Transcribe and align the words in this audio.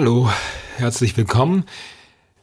Hallo, 0.00 0.30
herzlich 0.76 1.16
willkommen 1.16 1.64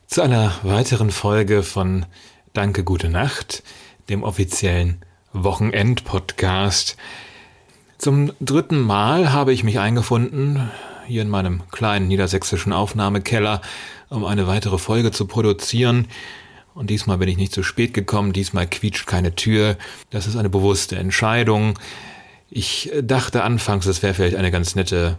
zu 0.08 0.22
einer 0.22 0.52
weiteren 0.64 1.10
Folge 1.10 1.64
von 1.64 2.06
Danke, 2.52 2.84
gute 2.84 3.08
Nacht, 3.08 3.64
dem 4.10 4.24
offiziellen 4.24 4.98
Wochenend-Podcast. 5.32 6.98
Zum 7.98 8.34
dritten 8.42 8.82
Mal 8.82 9.32
habe 9.32 9.54
ich 9.54 9.64
mich 9.64 9.80
eingefunden, 9.80 10.70
hier 11.08 11.22
in 11.22 11.30
meinem 11.30 11.64
kleinen 11.72 12.10
niedersächsischen 12.10 12.74
Aufnahmekeller, 12.74 13.62
um 14.10 14.26
eine 14.26 14.48
weitere 14.48 14.78
Folge 14.78 15.12
zu 15.12 15.26
produzieren. 15.26 16.10
Und 16.74 16.90
diesmal 16.90 17.20
bin 17.20 17.30
ich 17.30 17.38
nicht 17.38 17.54
zu 17.54 17.64
spät 17.64 17.94
gekommen, 17.94 18.34
diesmal 18.34 18.68
quietscht 18.68 19.08
keine 19.08 19.34
Tür. 19.34 19.78
Das 20.10 20.28
ist 20.28 20.36
eine 20.36 20.50
bewusste 20.50 20.98
Entscheidung. 20.98 21.80
Ich 22.50 22.92
dachte 23.02 23.46
anfangs, 23.46 23.86
es 23.86 24.04
wäre 24.04 24.14
vielleicht 24.14 24.36
eine 24.36 24.52
ganz 24.52 24.76
nette 24.76 25.18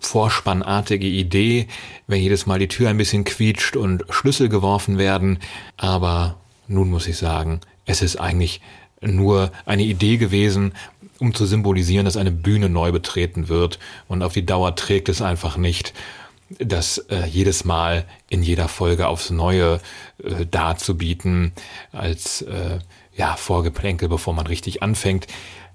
vorspannartige 0.00 1.06
Idee, 1.06 1.68
wenn 2.06 2.20
jedes 2.20 2.46
Mal 2.46 2.58
die 2.58 2.68
Tür 2.68 2.88
ein 2.88 2.96
bisschen 2.96 3.24
quietscht 3.24 3.76
und 3.76 4.04
Schlüssel 4.10 4.48
geworfen 4.48 4.98
werden. 4.98 5.38
Aber 5.76 6.36
nun 6.66 6.90
muss 6.90 7.06
ich 7.06 7.16
sagen, 7.16 7.60
es 7.86 8.02
ist 8.02 8.16
eigentlich 8.16 8.60
nur 9.00 9.52
eine 9.66 9.82
Idee 9.82 10.16
gewesen, 10.16 10.72
um 11.18 11.34
zu 11.34 11.46
symbolisieren, 11.46 12.04
dass 12.04 12.16
eine 12.16 12.32
Bühne 12.32 12.68
neu 12.68 12.92
betreten 12.92 13.48
wird 13.48 13.78
und 14.08 14.22
auf 14.22 14.32
die 14.32 14.46
Dauer 14.46 14.74
trägt 14.74 15.08
es 15.08 15.22
einfach 15.22 15.56
nicht, 15.56 15.92
das 16.58 16.98
äh, 17.10 17.26
jedes 17.26 17.64
Mal 17.64 18.06
in 18.28 18.42
jeder 18.42 18.68
Folge 18.68 19.06
aufs 19.06 19.30
Neue 19.30 19.80
äh, 20.22 20.46
darzubieten 20.50 21.52
als 21.92 22.42
äh, 22.42 22.80
ja 23.16 23.36
Vorgeplänkel, 23.36 24.08
bevor 24.08 24.34
man 24.34 24.46
richtig 24.46 24.82
anfängt. 24.82 25.26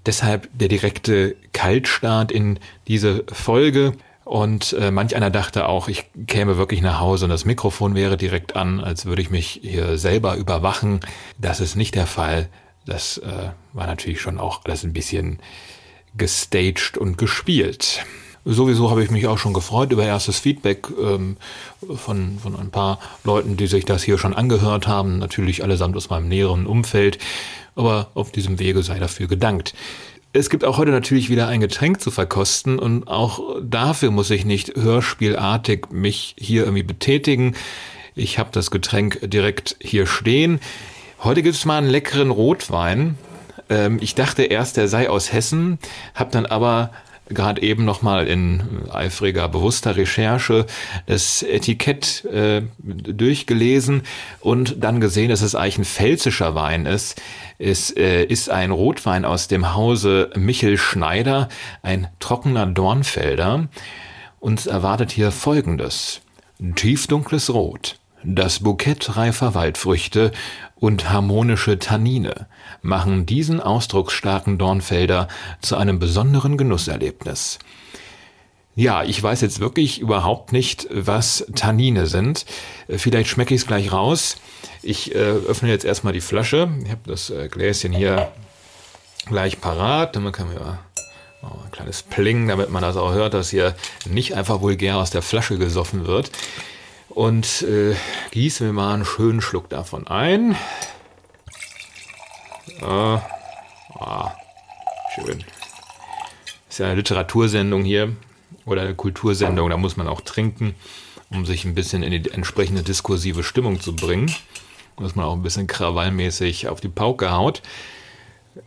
Deshalb 0.04 0.48
der 0.52 0.68
direkte 0.68 1.36
Kaltstart 1.52 2.30
in 2.30 2.58
diese 2.86 3.24
Folge. 3.32 3.92
Und 4.26 4.72
äh, 4.72 4.90
manch 4.90 5.14
einer 5.14 5.30
dachte 5.30 5.68
auch, 5.68 5.86
ich 5.86 6.06
käme 6.26 6.56
wirklich 6.56 6.82
nach 6.82 6.98
Hause 6.98 7.26
und 7.26 7.30
das 7.30 7.44
Mikrofon 7.44 7.94
wäre 7.94 8.16
direkt 8.16 8.56
an, 8.56 8.80
als 8.80 9.06
würde 9.06 9.22
ich 9.22 9.30
mich 9.30 9.60
hier 9.62 9.98
selber 9.98 10.34
überwachen. 10.34 10.98
Das 11.38 11.60
ist 11.60 11.76
nicht 11.76 11.94
der 11.94 12.08
Fall. 12.08 12.48
Das 12.86 13.18
äh, 13.18 13.50
war 13.72 13.86
natürlich 13.86 14.20
schon 14.20 14.38
auch 14.38 14.62
alles 14.64 14.82
ein 14.82 14.92
bisschen 14.92 15.38
gestaged 16.16 16.98
und 16.98 17.18
gespielt. 17.18 18.04
Sowieso 18.44 18.90
habe 18.90 19.04
ich 19.04 19.12
mich 19.12 19.28
auch 19.28 19.38
schon 19.38 19.52
gefreut 19.52 19.92
über 19.92 20.04
erstes 20.04 20.40
Feedback 20.40 20.88
ähm, 21.00 21.36
von, 21.94 22.40
von 22.40 22.56
ein 22.56 22.72
paar 22.72 22.98
Leuten, 23.22 23.56
die 23.56 23.68
sich 23.68 23.84
das 23.84 24.02
hier 24.02 24.18
schon 24.18 24.34
angehört 24.34 24.88
haben. 24.88 25.20
Natürlich 25.20 25.62
allesamt 25.62 25.96
aus 25.96 26.10
meinem 26.10 26.26
näheren 26.26 26.66
Umfeld. 26.66 27.18
Aber 27.76 28.10
auf 28.14 28.32
diesem 28.32 28.58
Wege 28.58 28.82
sei 28.82 28.98
dafür 28.98 29.28
gedankt. 29.28 29.72
Es 30.32 30.50
gibt 30.50 30.64
auch 30.64 30.76
heute 30.76 30.90
natürlich 30.90 31.30
wieder 31.30 31.48
ein 31.48 31.60
Getränk 31.60 32.00
zu 32.00 32.10
verkosten 32.10 32.78
und 32.78 33.08
auch 33.08 33.56
dafür 33.62 34.10
muss 34.10 34.30
ich 34.30 34.44
nicht 34.44 34.76
hörspielartig 34.76 35.86
mich 35.90 36.36
hier 36.38 36.64
irgendwie 36.64 36.82
betätigen. 36.82 37.54
Ich 38.14 38.38
habe 38.38 38.50
das 38.52 38.70
Getränk 38.70 39.18
direkt 39.22 39.76
hier 39.80 40.06
stehen. 40.06 40.60
Heute 41.22 41.42
gibt 41.42 41.54
es 41.54 41.64
mal 41.64 41.78
einen 41.78 41.88
leckeren 41.88 42.30
Rotwein. 42.30 43.16
Ähm, 43.68 43.98
ich 44.00 44.14
dachte 44.14 44.42
erst, 44.42 44.76
der 44.76 44.88
sei 44.88 45.08
aus 45.08 45.32
Hessen, 45.32 45.78
habe 46.14 46.30
dann 46.30 46.46
aber 46.46 46.90
gerade 47.28 47.62
eben 47.62 47.84
nochmal 47.84 48.26
in 48.26 48.88
eifriger, 48.90 49.48
bewusster 49.48 49.96
Recherche 49.96 50.66
das 51.06 51.42
Etikett 51.42 52.24
äh, 52.26 52.62
durchgelesen 52.78 54.02
und 54.40 54.82
dann 54.82 55.00
gesehen, 55.00 55.28
dass 55.30 55.42
es 55.42 55.54
eigentlich 55.54 55.78
ein 55.78 55.84
pfälzischer 55.84 56.54
Wein 56.54 56.86
ist. 56.86 57.20
Es 57.58 57.90
äh, 57.96 58.24
ist 58.24 58.50
ein 58.50 58.70
Rotwein 58.70 59.24
aus 59.24 59.48
dem 59.48 59.74
Hause 59.74 60.30
Michel 60.36 60.78
Schneider, 60.78 61.48
ein 61.82 62.08
trockener 62.20 62.66
Dornfelder. 62.66 63.68
Uns 64.40 64.66
erwartet 64.66 65.10
hier 65.10 65.32
Folgendes. 65.32 66.20
Tiefdunkles 66.74 67.52
Rot, 67.52 67.98
das 68.26 68.60
Bukett 68.60 69.16
reifer 69.16 69.54
Waldfrüchte 69.54 70.32
und 70.74 71.10
harmonische 71.10 71.78
Tannine 71.78 72.48
machen 72.82 73.24
diesen 73.24 73.60
ausdrucksstarken 73.60 74.58
Dornfelder 74.58 75.28
zu 75.62 75.76
einem 75.76 75.98
besonderen 75.98 76.56
Genusserlebnis. 76.56 77.58
Ja, 78.74 79.04
ich 79.04 79.22
weiß 79.22 79.40
jetzt 79.40 79.60
wirklich 79.60 80.00
überhaupt 80.00 80.52
nicht, 80.52 80.86
was 80.90 81.46
Tannine 81.54 82.06
sind. 82.06 82.44
Vielleicht 82.88 83.30
schmecke 83.30 83.54
ich 83.54 83.62
es 83.62 83.66
gleich 83.66 83.90
raus. 83.90 84.36
Ich 84.82 85.14
äh, 85.14 85.18
öffne 85.18 85.70
jetzt 85.70 85.86
erstmal 85.86 86.12
die 86.12 86.20
Flasche. 86.20 86.68
Ich 86.84 86.90
habe 86.90 87.00
das 87.06 87.30
äh, 87.30 87.48
Gläschen 87.48 87.92
hier 87.92 88.30
gleich 89.24 89.62
parat. 89.62 90.14
Dann 90.14 90.30
kann 90.30 90.48
man 90.48 90.56
ja 90.56 90.78
oh, 91.42 91.58
ein 91.64 91.70
kleines 91.70 92.02
Pling, 92.02 92.48
damit 92.48 92.70
man 92.70 92.82
das 92.82 92.98
auch 92.98 93.12
hört, 93.14 93.32
dass 93.32 93.48
hier 93.48 93.74
nicht 94.04 94.34
einfach 94.34 94.60
vulgär 94.60 94.98
aus 94.98 95.10
der 95.10 95.22
Flasche 95.22 95.56
gesoffen 95.56 96.06
wird. 96.06 96.30
Und 97.16 97.62
äh, 97.62 97.96
gießen 98.30 98.66
wir 98.66 98.74
mal 98.74 98.92
einen 98.92 99.06
schönen 99.06 99.40
Schluck 99.40 99.70
davon 99.70 100.06
ein. 100.06 100.54
Ah, 102.82 103.22
ah, 103.98 104.32
schön. 105.14 105.42
Ist 106.68 106.78
ja 106.78 106.88
eine 106.88 106.96
Literatursendung 106.96 107.84
hier 107.84 108.14
oder 108.66 108.82
eine 108.82 108.94
Kultursendung, 108.94 109.70
da 109.70 109.78
muss 109.78 109.96
man 109.96 110.08
auch 110.08 110.20
trinken, 110.20 110.74
um 111.30 111.46
sich 111.46 111.64
ein 111.64 111.74
bisschen 111.74 112.02
in 112.02 112.22
die 112.22 112.30
entsprechende 112.30 112.82
diskursive 112.82 113.42
Stimmung 113.42 113.80
zu 113.80 113.96
bringen. 113.96 114.30
Dass 114.98 115.14
man 115.14 115.24
auch 115.24 115.32
ein 115.32 115.42
bisschen 115.42 115.66
krawallmäßig 115.66 116.68
auf 116.68 116.82
die 116.82 116.90
Pauke 116.90 117.32
haut. 117.32 117.62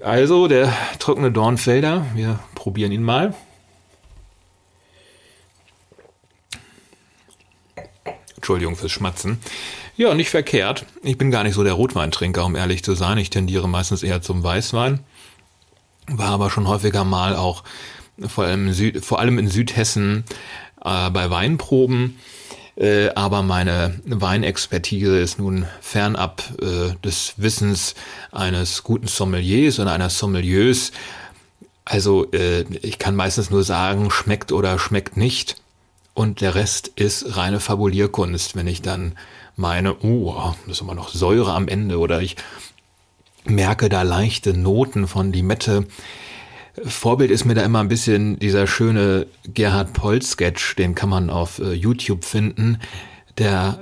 Also 0.01 0.47
der 0.47 0.73
trockene 0.97 1.31
Dornfelder, 1.31 2.03
wir 2.15 2.39
probieren 2.55 2.91
ihn 2.93 3.03
mal. 3.03 3.35
Entschuldigung 8.39 8.77
fürs 8.77 8.93
Schmatzen. 8.93 9.37
Ja, 9.97 10.13
nicht 10.13 10.29
verkehrt. 10.29 10.85
Ich 11.03 11.17
bin 11.17 11.29
gar 11.29 11.43
nicht 11.43 11.55
so 11.55 11.63
der 11.65 11.73
Rotweintrinker, 11.73 12.45
um 12.45 12.55
ehrlich 12.55 12.85
zu 12.85 12.95
sein. 12.95 13.17
Ich 13.17 13.29
tendiere 13.29 13.67
meistens 13.67 14.01
eher 14.01 14.21
zum 14.21 14.43
Weißwein. 14.43 15.01
War 16.07 16.29
aber 16.29 16.49
schon 16.49 16.67
häufiger 16.69 17.03
mal 17.03 17.35
auch 17.35 17.63
vor 18.25 18.45
allem, 18.45 18.71
Süd, 18.71 19.03
vor 19.03 19.19
allem 19.19 19.37
in 19.39 19.49
Südhessen 19.49 20.23
äh, 20.85 21.09
bei 21.09 21.29
Weinproben. 21.29 22.17
Äh, 22.77 23.09
aber 23.09 23.43
meine 23.43 23.99
Weinexpertise 24.05 25.19
ist 25.19 25.37
nun 25.37 25.65
fernab 25.81 26.43
äh, 26.61 26.95
des 27.03 27.33
Wissens 27.35 27.93
eines 28.31 28.83
guten 28.83 29.07
Sommeliers 29.07 29.81
oder 29.81 29.91
einer 29.91 30.09
Sommelieuse. 30.09 30.93
Also 31.83 32.31
äh, 32.31 32.61
ich 32.81 32.99
kann 32.99 33.17
meistens 33.17 33.49
nur 33.49 33.65
sagen, 33.65 34.11
schmeckt 34.11 34.53
oder 34.53 34.79
schmeckt 34.79 35.17
nicht. 35.17 35.57
Und 36.19 36.41
der 36.41 36.53
Rest 36.53 36.89
ist 36.97 37.37
reine 37.37 37.61
Fabulierkunst, 37.61 38.57
wenn 38.57 38.67
ich 38.67 38.81
dann 38.81 39.13
meine, 39.55 39.95
oh, 40.03 40.53
das 40.65 40.75
ist 40.75 40.81
immer 40.81 40.93
noch 40.93 41.07
Säure 41.07 41.53
am 41.53 41.69
Ende 41.69 41.97
oder 41.97 42.21
ich 42.21 42.35
merke 43.45 43.87
da 43.87 44.01
leichte 44.01 44.53
Noten 44.53 45.07
von 45.07 45.31
Limette. 45.31 45.87
Vorbild 46.83 47.31
ist 47.31 47.45
mir 47.45 47.53
da 47.53 47.61
immer 47.61 47.79
ein 47.79 47.87
bisschen 47.87 48.37
dieser 48.37 48.67
schöne 48.67 49.27
Gerhard 49.45 49.93
Poll-Sketch, 49.93 50.75
den 50.75 50.93
kann 50.93 51.07
man 51.07 51.29
auf 51.29 51.59
äh, 51.59 51.71
YouTube 51.71 52.25
finden. 52.25 52.79
Der 53.37 53.79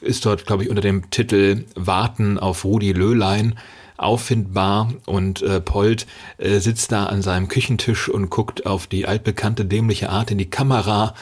ist 0.00 0.24
dort, 0.26 0.46
glaube 0.46 0.62
ich, 0.62 0.70
unter 0.70 0.80
dem 0.80 1.10
Titel 1.10 1.64
Warten 1.74 2.38
auf 2.38 2.64
Rudi 2.64 2.92
Löhlein 2.92 3.58
auffindbar 3.96 4.92
und 5.06 5.42
äh, 5.42 5.60
Polt 5.60 6.06
äh, 6.38 6.60
sitzt 6.60 6.92
da 6.92 7.06
an 7.06 7.20
seinem 7.20 7.48
Küchentisch 7.48 8.08
und 8.08 8.30
guckt 8.30 8.64
auf 8.64 8.86
die 8.86 9.06
altbekannte 9.06 9.64
dämliche 9.64 10.10
Art 10.10 10.30
in 10.30 10.38
die 10.38 10.50
Kamera 10.50 11.14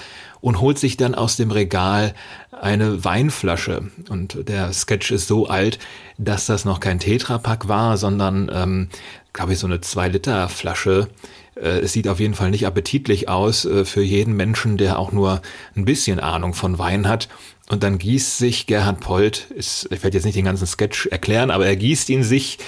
und 0.42 0.60
holt 0.60 0.78
sich 0.78 0.98
dann 0.98 1.14
aus 1.14 1.36
dem 1.36 1.50
Regal 1.50 2.12
eine 2.50 3.04
Weinflasche. 3.04 3.90
Und 4.10 4.48
der 4.48 4.72
Sketch 4.74 5.10
ist 5.10 5.28
so 5.28 5.46
alt, 5.46 5.78
dass 6.18 6.44
das 6.44 6.66
noch 6.66 6.80
kein 6.80 6.98
Tetrapack 6.98 7.68
war, 7.68 7.96
sondern, 7.96 8.50
ähm, 8.52 8.88
glaube 9.32 9.54
ich, 9.54 9.58
so 9.58 9.66
eine 9.66 9.78
2-Liter-Flasche. 9.78 11.08
Äh, 11.54 11.78
es 11.78 11.92
sieht 11.92 12.08
auf 12.08 12.20
jeden 12.20 12.34
Fall 12.34 12.50
nicht 12.50 12.66
appetitlich 12.66 13.28
aus 13.28 13.64
äh, 13.64 13.84
für 13.84 14.02
jeden 14.02 14.34
Menschen, 14.34 14.76
der 14.76 14.98
auch 14.98 15.12
nur 15.12 15.40
ein 15.76 15.84
bisschen 15.84 16.20
Ahnung 16.20 16.54
von 16.54 16.78
Wein 16.78 17.08
hat. 17.08 17.28
Und 17.70 17.84
dann 17.84 17.98
gießt 17.98 18.36
sich 18.36 18.66
Gerhard 18.66 19.00
Polt, 19.00 19.46
ist, 19.50 19.88
ich 19.90 20.02
werde 20.02 20.16
jetzt 20.16 20.24
nicht 20.24 20.36
den 20.36 20.44
ganzen 20.44 20.66
Sketch 20.66 21.06
erklären, 21.06 21.50
aber 21.50 21.66
er 21.66 21.76
gießt 21.76 22.10
ihn 22.10 22.24
sich 22.24 22.58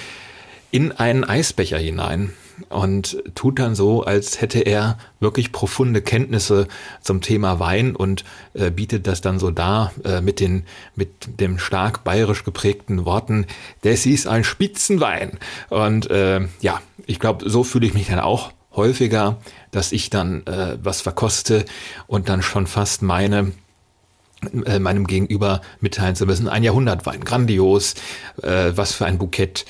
in 0.71 0.93
einen 0.93 1.25
Eisbecher 1.25 1.77
hinein 1.77 2.31
und 2.69 3.17
tut 3.35 3.59
dann 3.59 3.75
so, 3.75 4.03
als 4.03 4.41
hätte 4.41 4.59
er 4.59 4.97
wirklich 5.19 5.51
profunde 5.51 6.01
Kenntnisse 6.01 6.67
zum 7.01 7.21
Thema 7.21 7.59
Wein 7.59 7.95
und 7.95 8.23
äh, 8.53 8.71
bietet 8.71 9.07
das 9.07 9.21
dann 9.21 9.39
so 9.39 9.51
dar 9.51 9.91
äh, 10.03 10.21
mit 10.21 10.39
den 10.39 10.63
mit 10.95 11.39
dem 11.39 11.59
stark 11.59 12.03
bayerisch 12.03 12.43
geprägten 12.43 13.05
Worten, 13.05 13.45
das 13.81 14.05
ist 14.05 14.27
ein 14.27 14.43
Spitzenwein. 14.43 15.39
Und 15.69 16.09
äh, 16.09 16.41
ja, 16.61 16.81
ich 17.05 17.19
glaube, 17.19 17.49
so 17.49 17.63
fühle 17.63 17.87
ich 17.87 17.93
mich 17.93 18.07
dann 18.07 18.19
auch 18.19 18.51
häufiger, 18.75 19.37
dass 19.71 19.91
ich 19.91 20.09
dann 20.09 20.45
äh, 20.47 20.77
was 20.81 21.01
verkoste 21.01 21.65
und 22.07 22.29
dann 22.29 22.41
schon 22.41 22.67
fast 22.67 23.01
meine 23.01 23.51
äh, 24.65 24.79
meinem 24.79 25.07
Gegenüber 25.07 25.61
mitteilen 25.79 26.15
zu 26.15 26.25
müssen. 26.25 26.49
Ein 26.49 26.63
Jahrhundertwein, 26.63 27.23
grandios, 27.23 27.95
äh, 28.41 28.73
was 28.75 28.93
für 28.93 29.05
ein 29.05 29.17
Bukett, 29.17 29.65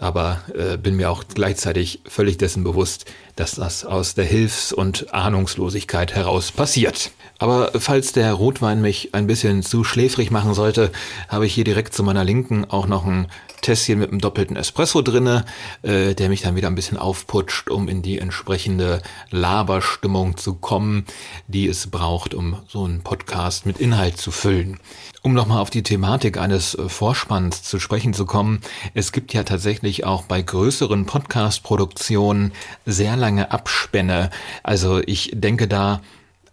aber 0.00 0.40
äh, 0.54 0.76
bin 0.76 0.96
mir 0.96 1.10
auch 1.10 1.24
gleichzeitig 1.32 2.00
völlig 2.06 2.38
dessen 2.38 2.64
bewusst, 2.64 3.04
dass 3.36 3.52
das 3.52 3.84
aus 3.84 4.14
der 4.14 4.24
Hilfs- 4.24 4.72
und 4.72 5.12
Ahnungslosigkeit 5.14 6.14
heraus 6.14 6.50
passiert. 6.50 7.12
Aber 7.40 7.72
falls 7.80 8.12
der 8.12 8.34
Rotwein 8.34 8.82
mich 8.82 9.14
ein 9.14 9.26
bisschen 9.26 9.62
zu 9.62 9.82
schläfrig 9.82 10.30
machen 10.30 10.52
sollte, 10.52 10.92
habe 11.28 11.46
ich 11.46 11.54
hier 11.54 11.64
direkt 11.64 11.94
zu 11.94 12.02
meiner 12.02 12.22
Linken 12.22 12.66
auch 12.66 12.86
noch 12.86 13.06
ein 13.06 13.28
Tässchen 13.62 13.98
mit 13.98 14.10
einem 14.10 14.20
doppelten 14.20 14.56
Espresso 14.56 15.00
drinne, 15.00 15.46
äh, 15.80 16.14
der 16.14 16.28
mich 16.28 16.42
dann 16.42 16.54
wieder 16.54 16.68
ein 16.68 16.74
bisschen 16.74 16.98
aufputscht, 16.98 17.70
um 17.70 17.88
in 17.88 18.02
die 18.02 18.18
entsprechende 18.18 19.00
Laberstimmung 19.30 20.36
zu 20.36 20.54
kommen, 20.54 21.06
die 21.48 21.66
es 21.66 21.86
braucht, 21.86 22.34
um 22.34 22.58
so 22.68 22.84
einen 22.84 23.00
Podcast 23.00 23.64
mit 23.64 23.78
Inhalt 23.78 24.18
zu 24.18 24.32
füllen. 24.32 24.78
Um 25.22 25.32
nochmal 25.32 25.60
auf 25.60 25.70
die 25.70 25.82
Thematik 25.82 26.38
eines 26.38 26.76
Vorspanns 26.88 27.62
zu 27.62 27.80
sprechen 27.80 28.12
zu 28.12 28.26
kommen, 28.26 28.60
es 28.92 29.12
gibt 29.12 29.32
ja 29.32 29.44
tatsächlich 29.44 30.04
auch 30.04 30.24
bei 30.24 30.42
größeren 30.42 31.06
Podcast-Produktionen 31.06 32.52
sehr 32.84 33.16
lange 33.16 33.50
Abspänne. 33.50 34.28
Also 34.62 35.00
ich 35.06 35.30
denke 35.34 35.68
da 35.68 36.02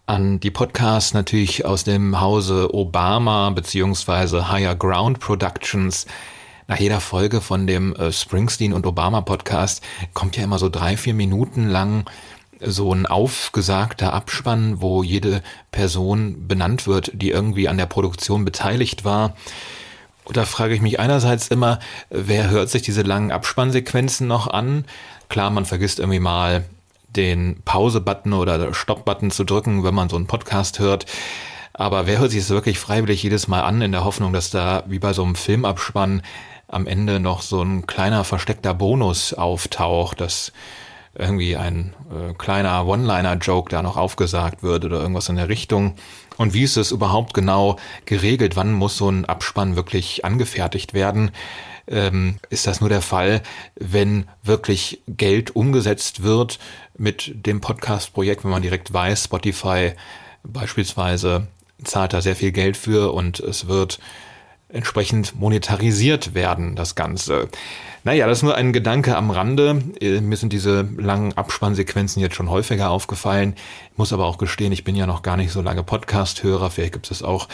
an 0.07 0.39
die 0.39 0.51
Podcasts 0.51 1.13
natürlich 1.13 1.65
aus 1.65 1.83
dem 1.83 2.19
Hause 2.21 2.73
Obama 2.73 3.49
beziehungsweise 3.49 4.49
Higher 4.49 4.73
Ground 4.73 5.19
Productions. 5.19 6.07
Nach 6.67 6.79
jeder 6.79 7.01
Folge 7.01 7.41
von 7.41 7.67
dem 7.67 7.93
äh, 7.95 8.11
Springsteen 8.11 8.73
und 8.73 8.85
Obama 8.85 9.21
Podcast 9.21 9.83
kommt 10.13 10.37
ja 10.37 10.43
immer 10.43 10.59
so 10.59 10.69
drei, 10.69 10.95
vier 10.95 11.13
Minuten 11.13 11.67
lang 11.67 12.05
so 12.61 12.91
ein 12.93 13.05
aufgesagter 13.05 14.13
Abspann, 14.13 14.81
wo 14.81 15.03
jede 15.03 15.43
Person 15.71 16.47
benannt 16.47 16.87
wird, 16.87 17.11
die 17.13 17.29
irgendwie 17.29 17.67
an 17.67 17.77
der 17.77 17.85
Produktion 17.85 18.45
beteiligt 18.45 19.03
war. 19.03 19.35
Und 20.23 20.37
da 20.37 20.45
frage 20.45 20.73
ich 20.73 20.81
mich 20.81 20.99
einerseits 20.99 21.49
immer, 21.49 21.79
wer 22.09 22.49
hört 22.49 22.69
sich 22.69 22.81
diese 22.81 23.01
langen 23.01 23.31
Abspannsequenzen 23.31 24.25
noch 24.25 24.47
an? 24.47 24.85
Klar, 25.29 25.49
man 25.49 25.65
vergisst 25.65 25.99
irgendwie 25.99 26.19
mal 26.19 26.63
den 27.09 27.61
Pause-Button 27.63 28.33
oder 28.33 28.73
Stopp-Button 28.73 29.31
zu 29.31 29.43
drücken, 29.43 29.83
wenn 29.83 29.95
man 29.95 30.09
so 30.09 30.15
einen 30.15 30.27
Podcast 30.27 30.79
hört. 30.79 31.05
Aber 31.73 32.07
wer 32.07 32.19
hört 32.19 32.31
sich 32.31 32.41
das 32.41 32.49
wirklich 32.49 32.79
freiwillig 32.79 33.21
jedes 33.21 33.47
Mal 33.47 33.61
an, 33.61 33.81
in 33.81 33.91
der 33.91 34.03
Hoffnung, 34.03 34.33
dass 34.33 34.49
da 34.49 34.83
wie 34.87 34.99
bei 34.99 35.13
so 35.13 35.23
einem 35.23 35.35
Filmabspann 35.35 36.23
am 36.67 36.87
Ende 36.87 37.19
noch 37.19 37.41
so 37.41 37.61
ein 37.61 37.85
kleiner 37.85 38.23
versteckter 38.23 38.73
Bonus 38.73 39.33
auftaucht, 39.33 40.19
dass 40.19 40.51
irgendwie 41.17 41.55
ein 41.55 41.93
äh, 42.11 42.33
kleiner 42.33 42.85
One-Liner-Joke 42.85 43.69
da 43.69 43.81
noch 43.81 43.97
aufgesagt 43.97 44.63
wird 44.63 44.85
oder 44.85 44.99
irgendwas 44.99 45.29
in 45.29 45.35
der 45.35 45.49
Richtung. 45.49 45.95
Und 46.37 46.53
wie 46.53 46.63
ist 46.63 46.77
es 46.77 46.91
überhaupt 46.91 47.33
genau 47.33 47.77
geregelt? 48.05 48.55
Wann 48.55 48.73
muss 48.73 48.97
so 48.97 49.09
ein 49.09 49.25
Abspann 49.25 49.75
wirklich 49.75 50.25
angefertigt 50.25 50.93
werden? 50.93 51.31
Ähm, 51.87 52.39
ist 52.49 52.67
das 52.67 52.81
nur 52.81 52.89
der 52.89 53.01
Fall, 53.01 53.41
wenn 53.75 54.27
wirklich 54.43 55.01
Geld 55.07 55.55
umgesetzt 55.55 56.23
wird 56.23 56.59
mit 56.97 57.45
dem 57.45 57.61
Podcast-Projekt, 57.61 58.43
wenn 58.43 58.51
man 58.51 58.61
direkt 58.61 58.93
weiß, 58.93 59.25
Spotify 59.25 59.93
beispielsweise 60.43 61.47
zahlt 61.83 62.13
da 62.13 62.21
sehr 62.21 62.35
viel 62.35 62.51
Geld 62.51 62.77
für 62.77 63.13
und 63.13 63.39
es 63.39 63.67
wird 63.67 63.99
entsprechend 64.69 65.39
monetarisiert 65.39 66.33
werden, 66.33 66.75
das 66.75 66.95
Ganze. 66.95 67.47
Naja, 68.03 68.27
das 68.27 68.39
ist 68.39 68.43
nur 68.43 68.55
ein 68.55 68.73
Gedanke 68.73 69.15
am 69.15 69.31
Rande. 69.31 69.81
Äh, 69.99 70.21
mir 70.21 70.37
sind 70.37 70.53
diese 70.53 70.87
langen 70.97 71.33
Abspannsequenzen 71.33 72.21
jetzt 72.21 72.35
schon 72.35 72.49
häufiger 72.49 72.89
aufgefallen. 72.89 73.55
Ich 73.91 73.97
muss 73.97 74.13
aber 74.13 74.25
auch 74.25 74.37
gestehen, 74.37 74.71
ich 74.71 74.83
bin 74.83 74.95
ja 74.95 75.05
noch 75.07 75.21
gar 75.21 75.37
nicht 75.37 75.51
so 75.51 75.61
lange 75.61 75.83
Podcast-Hörer. 75.83 76.69
Vielleicht 76.69 76.93
gibt 76.93 77.11
es 77.11 77.23
auch 77.23 77.47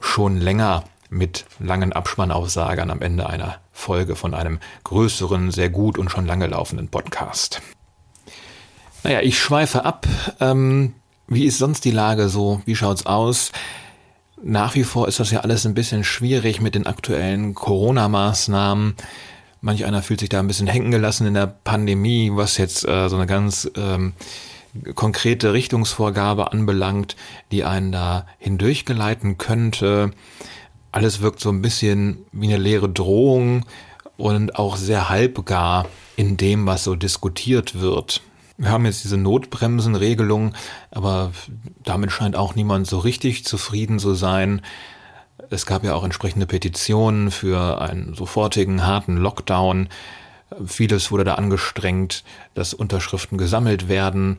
schon 0.00 0.36
länger 0.36 0.84
mit 1.12 1.44
langen 1.58 1.92
Abspannaussagern 1.92 2.90
am 2.90 3.02
Ende 3.02 3.28
einer 3.28 3.58
Folge 3.70 4.16
von 4.16 4.34
einem 4.34 4.58
größeren, 4.84 5.50
sehr 5.50 5.70
gut 5.70 5.98
und 5.98 6.10
schon 6.10 6.26
lange 6.26 6.46
laufenden 6.46 6.88
Podcast. 6.88 7.60
Naja, 9.04 9.20
ich 9.20 9.38
schweife 9.38 9.84
ab. 9.84 10.06
Ähm, 10.40 10.94
wie 11.26 11.44
ist 11.44 11.58
sonst 11.58 11.84
die 11.84 11.90
Lage 11.90 12.28
so? 12.28 12.62
Wie 12.64 12.76
schaut's 12.76 13.06
aus? 13.06 13.52
Nach 14.42 14.74
wie 14.74 14.84
vor 14.84 15.06
ist 15.06 15.20
das 15.20 15.30
ja 15.30 15.40
alles 15.40 15.66
ein 15.66 15.74
bisschen 15.74 16.02
schwierig 16.02 16.60
mit 16.60 16.74
den 16.74 16.86
aktuellen 16.86 17.54
Corona-Maßnahmen. 17.54 18.94
Manch 19.60 19.84
einer 19.84 20.02
fühlt 20.02 20.20
sich 20.20 20.28
da 20.28 20.40
ein 20.40 20.48
bisschen 20.48 20.66
hängen 20.66 20.90
gelassen 20.90 21.26
in 21.26 21.34
der 21.34 21.46
Pandemie, 21.46 22.30
was 22.32 22.56
jetzt 22.56 22.86
äh, 22.86 23.08
so 23.08 23.16
eine 23.16 23.26
ganz 23.26 23.70
ähm, 23.76 24.14
konkrete 24.94 25.52
Richtungsvorgabe 25.52 26.50
anbelangt, 26.50 27.16
die 27.52 27.64
einen 27.64 27.92
da 27.92 28.26
hindurchgeleiten 28.38 29.38
könnte. 29.38 30.10
Alles 30.92 31.22
wirkt 31.22 31.40
so 31.40 31.48
ein 31.48 31.62
bisschen 31.62 32.26
wie 32.32 32.46
eine 32.46 32.58
leere 32.58 32.88
Drohung 32.88 33.64
und 34.18 34.56
auch 34.56 34.76
sehr 34.76 35.08
halbgar 35.08 35.86
in 36.16 36.36
dem, 36.36 36.66
was 36.66 36.84
so 36.84 36.94
diskutiert 36.94 37.80
wird. 37.80 38.20
Wir 38.58 38.70
haben 38.70 38.84
jetzt 38.84 39.02
diese 39.02 39.16
Notbremsenregelung, 39.16 40.52
aber 40.90 41.32
damit 41.82 42.12
scheint 42.12 42.36
auch 42.36 42.54
niemand 42.54 42.86
so 42.86 42.98
richtig 42.98 43.44
zufrieden 43.44 43.98
zu 43.98 44.14
sein. 44.14 44.60
Es 45.48 45.64
gab 45.64 45.82
ja 45.82 45.94
auch 45.94 46.04
entsprechende 46.04 46.46
Petitionen 46.46 47.30
für 47.30 47.80
einen 47.80 48.14
sofortigen 48.14 48.86
harten 48.86 49.16
Lockdown. 49.16 49.88
Vieles 50.66 51.10
wurde 51.10 51.24
da 51.24 51.34
angestrengt, 51.34 52.22
dass 52.52 52.74
Unterschriften 52.74 53.38
gesammelt 53.38 53.88
werden, 53.88 54.38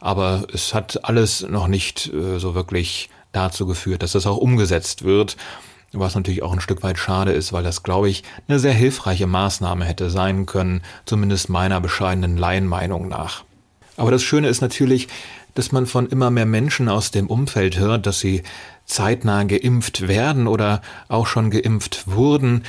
aber 0.00 0.46
es 0.52 0.72
hat 0.72 1.04
alles 1.04 1.42
noch 1.42 1.68
nicht 1.68 2.10
äh, 2.12 2.38
so 2.38 2.54
wirklich 2.54 3.10
dazu 3.32 3.66
geführt, 3.66 4.02
dass 4.02 4.12
das 4.12 4.26
auch 4.26 4.38
umgesetzt 4.38 5.04
wird. 5.04 5.36
Was 5.92 6.14
natürlich 6.14 6.42
auch 6.42 6.52
ein 6.52 6.60
Stück 6.60 6.82
weit 6.82 6.98
schade 6.98 7.32
ist, 7.32 7.52
weil 7.52 7.64
das, 7.64 7.82
glaube 7.82 8.08
ich, 8.08 8.22
eine 8.46 8.60
sehr 8.60 8.72
hilfreiche 8.72 9.26
Maßnahme 9.26 9.84
hätte 9.84 10.08
sein 10.08 10.46
können, 10.46 10.82
zumindest 11.04 11.48
meiner 11.48 11.80
bescheidenen 11.80 12.36
Laienmeinung 12.36 13.08
nach. 13.08 13.44
Aber 13.96 14.10
das 14.12 14.22
Schöne 14.22 14.48
ist 14.48 14.60
natürlich, 14.60 15.08
dass 15.54 15.72
man 15.72 15.86
von 15.86 16.06
immer 16.06 16.30
mehr 16.30 16.46
Menschen 16.46 16.88
aus 16.88 17.10
dem 17.10 17.26
Umfeld 17.26 17.78
hört, 17.78 18.06
dass 18.06 18.20
sie 18.20 18.42
zeitnah 18.86 19.42
geimpft 19.44 20.06
werden 20.06 20.46
oder 20.46 20.80
auch 21.08 21.26
schon 21.26 21.50
geimpft 21.50 22.04
wurden 22.06 22.64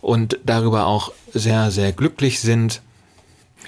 und 0.00 0.38
darüber 0.44 0.86
auch 0.86 1.12
sehr, 1.32 1.70
sehr 1.70 1.92
glücklich 1.92 2.40
sind. 2.40 2.82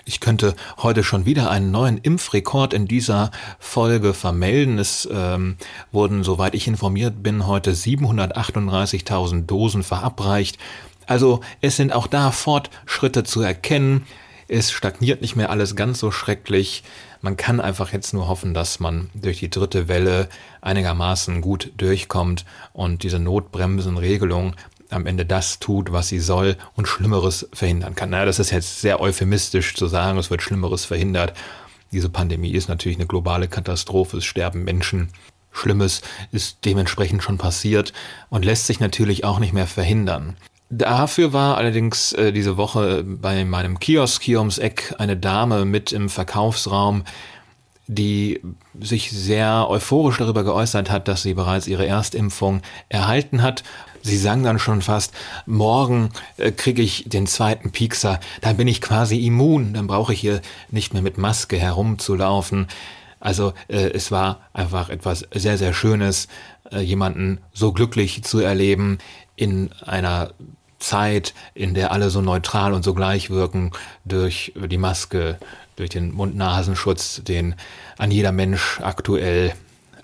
Ich 0.08 0.20
könnte 0.20 0.54
heute 0.78 1.02
schon 1.02 1.26
wieder 1.26 1.50
einen 1.50 1.72
neuen 1.72 1.98
Impfrekord 1.98 2.72
in 2.72 2.86
dieser 2.86 3.32
Folge 3.58 4.14
vermelden. 4.14 4.78
Es 4.78 5.08
ähm, 5.10 5.56
wurden, 5.90 6.22
soweit 6.22 6.54
ich 6.54 6.68
informiert 6.68 7.24
bin, 7.24 7.48
heute 7.48 7.72
738.000 7.72 9.46
Dosen 9.46 9.82
verabreicht. 9.82 10.58
Also 11.06 11.40
es 11.60 11.74
sind 11.74 11.92
auch 11.92 12.06
da 12.06 12.30
Fortschritte 12.30 13.24
zu 13.24 13.40
erkennen. 13.40 14.06
Es 14.46 14.70
stagniert 14.70 15.22
nicht 15.22 15.34
mehr 15.34 15.50
alles 15.50 15.74
ganz 15.74 15.98
so 15.98 16.12
schrecklich. 16.12 16.84
Man 17.20 17.36
kann 17.36 17.60
einfach 17.60 17.92
jetzt 17.92 18.14
nur 18.14 18.28
hoffen, 18.28 18.54
dass 18.54 18.78
man 18.78 19.10
durch 19.12 19.40
die 19.40 19.50
dritte 19.50 19.88
Welle 19.88 20.28
einigermaßen 20.60 21.40
gut 21.40 21.72
durchkommt 21.78 22.44
und 22.72 23.02
diese 23.02 23.18
Notbremsenregelung 23.18 24.54
am 24.90 25.06
Ende 25.06 25.26
das 25.26 25.58
tut, 25.58 25.92
was 25.92 26.08
sie 26.08 26.20
soll 26.20 26.56
und 26.74 26.86
Schlimmeres 26.88 27.48
verhindern 27.52 27.94
kann. 27.94 28.10
Naja, 28.10 28.24
das 28.24 28.38
ist 28.38 28.50
jetzt 28.50 28.80
sehr 28.80 29.00
euphemistisch 29.00 29.74
zu 29.74 29.86
sagen, 29.86 30.18
es 30.18 30.30
wird 30.30 30.42
Schlimmeres 30.42 30.84
verhindert. 30.84 31.34
Diese 31.92 32.08
Pandemie 32.08 32.52
ist 32.52 32.68
natürlich 32.68 32.98
eine 32.98 33.06
globale 33.06 33.48
Katastrophe, 33.48 34.18
es 34.18 34.24
sterben 34.24 34.64
Menschen. 34.64 35.08
Schlimmes 35.52 36.02
ist 36.32 36.58
dementsprechend 36.64 37.22
schon 37.22 37.38
passiert 37.38 37.92
und 38.28 38.44
lässt 38.44 38.66
sich 38.66 38.80
natürlich 38.80 39.24
auch 39.24 39.38
nicht 39.38 39.52
mehr 39.52 39.66
verhindern. 39.66 40.36
Dafür 40.68 41.32
war 41.32 41.56
allerdings 41.56 42.12
äh, 42.12 42.32
diese 42.32 42.56
Woche 42.56 43.04
bei 43.04 43.44
meinem 43.44 43.78
Kiosk 43.78 44.20
hier 44.22 44.40
ums 44.40 44.58
Eck 44.58 44.94
eine 44.98 45.16
Dame 45.16 45.64
mit 45.64 45.92
im 45.92 46.08
Verkaufsraum, 46.08 47.04
die 47.86 48.40
sich 48.80 49.10
sehr 49.12 49.66
euphorisch 49.68 50.18
darüber 50.18 50.44
geäußert 50.44 50.90
hat, 50.90 51.08
dass 51.08 51.22
sie 51.22 51.34
bereits 51.34 51.68
ihre 51.68 51.86
Erstimpfung 51.86 52.62
erhalten 52.88 53.42
hat. 53.42 53.62
Sie 54.02 54.16
sagen 54.16 54.44
dann 54.44 54.58
schon 54.58 54.82
fast, 54.82 55.12
morgen 55.46 56.10
äh, 56.36 56.52
kriege 56.52 56.82
ich 56.82 57.04
den 57.08 57.26
zweiten 57.26 57.72
Piekser, 57.72 58.20
dann 58.40 58.56
bin 58.56 58.68
ich 58.68 58.80
quasi 58.80 59.24
immun, 59.24 59.74
dann 59.74 59.86
brauche 59.86 60.12
ich 60.12 60.20
hier 60.20 60.40
nicht 60.70 60.94
mehr 60.94 61.02
mit 61.02 61.18
Maske 61.18 61.58
herumzulaufen. 61.58 62.68
Also 63.20 63.52
äh, 63.68 63.90
es 63.90 64.10
war 64.10 64.40
einfach 64.52 64.90
etwas 64.90 65.26
sehr, 65.34 65.58
sehr 65.58 65.72
Schönes, 65.72 66.28
äh, 66.70 66.80
jemanden 66.80 67.40
so 67.52 67.72
glücklich 67.72 68.22
zu 68.24 68.40
erleben 68.40 68.98
in 69.34 69.70
einer 69.84 70.30
Zeit, 70.78 71.34
in 71.54 71.74
der 71.74 71.90
alle 71.92 72.10
so 72.10 72.20
neutral 72.20 72.72
und 72.72 72.84
so 72.84 72.94
gleich 72.94 73.30
wirken 73.30 73.72
durch 74.04 74.52
die 74.54 74.78
Maske, 74.78 75.38
durch 75.76 75.90
den 75.90 76.12
Mund-Nasenschutz, 76.12 77.22
den 77.22 77.54
an 77.98 78.10
jeder 78.10 78.32
Mensch 78.32 78.80
aktuell 78.82 79.52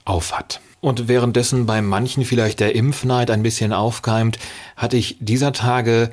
aufhat. 0.05 0.61
Und 0.81 1.09
währenddessen 1.09 1.67
bei 1.67 1.81
manchen 1.81 2.25
vielleicht 2.25 2.61
der 2.61 2.75
Impfneid 2.75 3.31
ein 3.31 3.43
bisschen 3.43 3.73
aufkeimt, 3.73 4.39
hatte 4.77 4.97
ich 4.97 5.17
dieser 5.21 5.53
Tage 5.53 6.11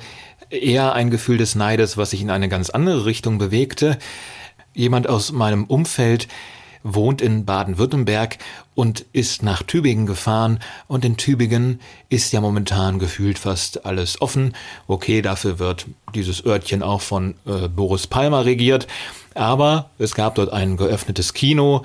eher 0.48 0.94
ein 0.94 1.10
Gefühl 1.10 1.38
des 1.38 1.54
Neides, 1.54 1.96
was 1.96 2.10
sich 2.10 2.22
in 2.22 2.30
eine 2.30 2.48
ganz 2.48 2.70
andere 2.70 3.04
Richtung 3.04 3.38
bewegte. 3.38 3.98
Jemand 4.74 5.08
aus 5.08 5.32
meinem 5.32 5.64
Umfeld 5.64 6.28
wohnt 6.82 7.20
in 7.20 7.44
Baden-Württemberg 7.44 8.38
und 8.74 9.04
ist 9.12 9.42
nach 9.42 9.62
Tübingen 9.62 10.06
gefahren 10.06 10.58
und 10.86 11.04
in 11.04 11.16
Tübingen 11.16 11.80
ist 12.08 12.32
ja 12.32 12.40
momentan 12.40 12.98
gefühlt 12.98 13.38
fast 13.38 13.84
alles 13.84 14.20
offen. 14.22 14.54
Okay, 14.86 15.22
dafür 15.22 15.58
wird 15.58 15.86
dieses 16.14 16.44
Örtchen 16.44 16.82
auch 16.82 17.00
von 17.00 17.34
äh, 17.46 17.68
Boris 17.68 18.06
Palmer 18.06 18.44
regiert, 18.44 18.86
aber 19.34 19.90
es 19.98 20.14
gab 20.14 20.34
dort 20.34 20.52
ein 20.52 20.76
geöffnetes 20.76 21.34
Kino 21.34 21.84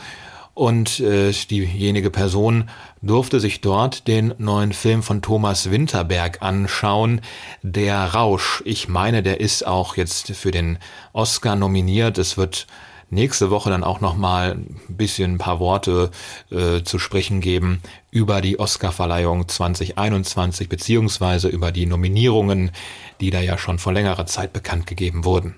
Und 0.56 1.02
äh, 1.02 1.32
diejenige 1.32 2.10
Person 2.10 2.70
durfte 3.02 3.42
sich 3.42 3.60
dort 3.60 4.08
den 4.08 4.34
neuen 4.38 4.72
Film 4.72 5.04
von 5.04 5.22
Thomas 5.22 5.70
Winterberg 5.70 6.42
anschauen, 6.42 7.20
Der 7.62 8.14
Rausch. 8.14 8.64
Ich 8.66 8.88
meine, 8.88 9.22
der 9.22 9.42
ist 9.42 9.68
auch 9.68 9.98
jetzt 9.98 10.32
für 10.32 10.52
den 10.52 10.78
Oscar 11.12 11.58
nominiert. 11.58 12.18
Es 12.18 12.38
wird 12.38 12.68
nächste 13.16 13.50
Woche 13.50 13.72
dann 13.72 13.84
auch 13.84 14.02
noch 14.02 14.16
mal 14.16 14.52
ein 14.52 14.78
bisschen 14.88 15.34
ein 15.34 15.38
paar 15.40 15.60
Worte 15.60 16.12
äh, 16.52 16.84
zu 16.84 17.00
sprechen 17.00 17.42
geben 17.42 17.82
über 18.12 18.42
die 18.42 18.60
Oscarverleihung 18.60 19.48
2021 19.48 20.70
beziehungsweise 20.70 21.48
über 21.48 21.72
die 21.72 21.88
Nominierungen, 21.88 22.72
die 23.20 23.32
da 23.32 23.40
ja 23.40 23.58
schon 23.58 23.80
vor 23.80 23.94
längerer 23.94 24.28
Zeit 24.28 24.54
bekannt 24.54 24.86
gegeben 24.86 25.26
wurden. 25.26 25.56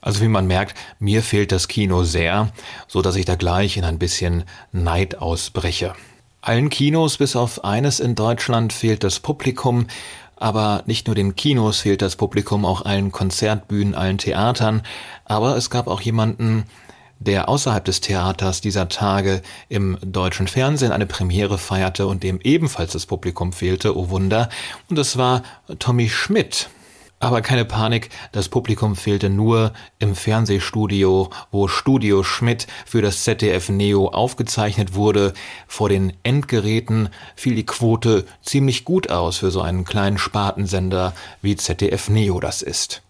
Also 0.00 0.20
wie 0.20 0.28
man 0.28 0.46
merkt, 0.46 0.76
mir 0.98 1.22
fehlt 1.22 1.52
das 1.52 1.68
Kino 1.68 2.02
sehr, 2.04 2.52
so 2.86 3.02
dass 3.02 3.16
ich 3.16 3.24
da 3.24 3.36
gleich 3.36 3.76
in 3.76 3.84
ein 3.84 3.98
bisschen 3.98 4.44
Neid 4.72 5.18
ausbreche. 5.18 5.94
Allen 6.40 6.70
Kinos 6.70 7.18
bis 7.18 7.34
auf 7.34 7.64
eines 7.64 7.98
in 8.00 8.14
Deutschland 8.14 8.72
fehlt 8.72 9.02
das 9.02 9.18
Publikum, 9.18 9.86
aber 10.38 10.82
nicht 10.86 11.06
nur 11.06 11.14
den 11.14 11.36
Kinos 11.36 11.80
fehlt 11.80 12.02
das 12.02 12.16
Publikum, 12.16 12.64
auch 12.64 12.84
allen 12.84 13.12
Konzertbühnen, 13.12 13.94
allen 13.94 14.18
Theatern, 14.18 14.82
aber 15.24 15.56
es 15.56 15.70
gab 15.70 15.86
auch 15.86 16.00
jemanden, 16.00 16.64
der 17.20 17.48
außerhalb 17.48 17.84
des 17.84 18.00
Theaters 18.00 18.60
dieser 18.60 18.88
Tage 18.88 19.42
im 19.68 19.98
deutschen 20.00 20.46
Fernsehen 20.46 20.92
eine 20.92 21.06
Premiere 21.06 21.58
feierte 21.58 22.06
und 22.06 22.22
dem 22.22 22.40
ebenfalls 22.40 22.92
das 22.92 23.06
Publikum 23.06 23.52
fehlte, 23.52 23.96
oh 23.96 24.10
Wunder, 24.10 24.48
und 24.88 24.96
das 24.96 25.16
war 25.16 25.42
Tommy 25.78 26.08
Schmidt. 26.08 26.70
Aber 27.20 27.42
keine 27.42 27.64
Panik, 27.64 28.10
das 28.30 28.48
Publikum 28.48 28.94
fehlte 28.94 29.28
nur 29.28 29.72
im 29.98 30.14
Fernsehstudio, 30.14 31.30
wo 31.50 31.66
Studio 31.66 32.22
Schmidt 32.22 32.68
für 32.86 33.02
das 33.02 33.24
ZDF 33.24 33.70
Neo 33.70 34.08
aufgezeichnet 34.08 34.94
wurde. 34.94 35.32
Vor 35.66 35.88
den 35.88 36.12
Endgeräten 36.22 37.08
fiel 37.34 37.56
die 37.56 37.66
Quote 37.66 38.24
ziemlich 38.42 38.84
gut 38.84 39.10
aus 39.10 39.38
für 39.38 39.50
so 39.50 39.60
einen 39.60 39.84
kleinen 39.84 40.18
Spartensender 40.18 41.12
wie 41.42 41.56
ZDF 41.56 42.08
Neo 42.08 42.38
das 42.38 42.62
ist. 42.62 43.02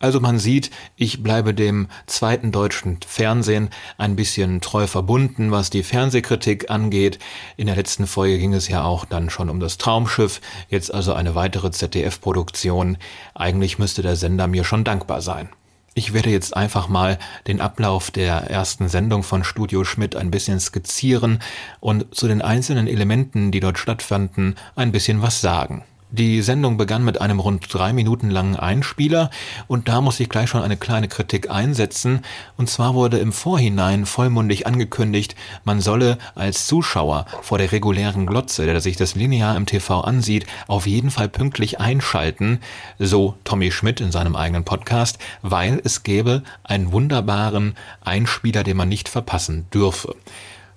Also 0.00 0.18
man 0.18 0.38
sieht, 0.38 0.70
ich 0.96 1.22
bleibe 1.22 1.52
dem 1.52 1.88
zweiten 2.06 2.52
deutschen 2.52 2.98
Fernsehen 3.06 3.68
ein 3.98 4.16
bisschen 4.16 4.62
treu 4.62 4.86
verbunden, 4.86 5.50
was 5.50 5.68
die 5.68 5.82
Fernsehkritik 5.82 6.70
angeht. 6.70 7.18
In 7.58 7.66
der 7.66 7.76
letzten 7.76 8.06
Folge 8.06 8.38
ging 8.38 8.54
es 8.54 8.66
ja 8.66 8.82
auch 8.82 9.04
dann 9.04 9.28
schon 9.28 9.50
um 9.50 9.60
das 9.60 9.76
Traumschiff, 9.76 10.40
jetzt 10.70 10.92
also 10.92 11.12
eine 11.12 11.34
weitere 11.34 11.70
ZDF-Produktion. 11.70 12.96
Eigentlich 13.34 13.78
müsste 13.78 14.00
der 14.00 14.16
Sender 14.16 14.46
mir 14.46 14.64
schon 14.64 14.84
dankbar 14.84 15.20
sein. 15.20 15.50
Ich 15.92 16.14
werde 16.14 16.30
jetzt 16.30 16.56
einfach 16.56 16.88
mal 16.88 17.18
den 17.46 17.60
Ablauf 17.60 18.10
der 18.10 18.48
ersten 18.48 18.88
Sendung 18.88 19.22
von 19.22 19.44
Studio 19.44 19.84
Schmidt 19.84 20.16
ein 20.16 20.30
bisschen 20.30 20.60
skizzieren 20.60 21.40
und 21.80 22.14
zu 22.14 22.26
den 22.26 22.40
einzelnen 22.40 22.86
Elementen, 22.86 23.50
die 23.50 23.60
dort 23.60 23.78
stattfanden, 23.78 24.54
ein 24.76 24.92
bisschen 24.92 25.20
was 25.20 25.42
sagen. 25.42 25.84
Die 26.12 26.42
Sendung 26.42 26.76
begann 26.76 27.04
mit 27.04 27.20
einem 27.20 27.38
rund 27.38 27.72
drei 27.72 27.92
Minuten 27.92 28.30
langen 28.30 28.56
Einspieler 28.56 29.30
und 29.68 29.88
da 29.88 30.00
muss 30.00 30.18
ich 30.18 30.28
gleich 30.28 30.50
schon 30.50 30.62
eine 30.62 30.76
kleine 30.76 31.06
Kritik 31.06 31.50
einsetzen. 31.50 32.22
Und 32.56 32.68
zwar 32.68 32.94
wurde 32.94 33.18
im 33.18 33.32
Vorhinein 33.32 34.06
vollmundig 34.06 34.66
angekündigt, 34.66 35.36
man 35.62 35.80
solle 35.80 36.18
als 36.34 36.66
Zuschauer 36.66 37.26
vor 37.42 37.58
der 37.58 37.70
regulären 37.70 38.26
Glotze, 38.26 38.66
der 38.66 38.80
sich 38.80 38.96
das 38.96 39.14
linear 39.14 39.56
im 39.56 39.66
TV 39.66 40.00
ansieht, 40.00 40.46
auf 40.66 40.88
jeden 40.88 41.12
Fall 41.12 41.28
pünktlich 41.28 41.78
einschalten, 41.78 42.58
so 42.98 43.36
Tommy 43.44 43.70
Schmidt 43.70 44.00
in 44.00 44.10
seinem 44.10 44.34
eigenen 44.34 44.64
Podcast, 44.64 45.20
weil 45.42 45.80
es 45.84 46.02
gäbe 46.02 46.42
einen 46.64 46.90
wunderbaren 46.90 47.76
Einspieler, 48.00 48.64
den 48.64 48.76
man 48.76 48.88
nicht 48.88 49.08
verpassen 49.08 49.66
dürfe. 49.72 50.16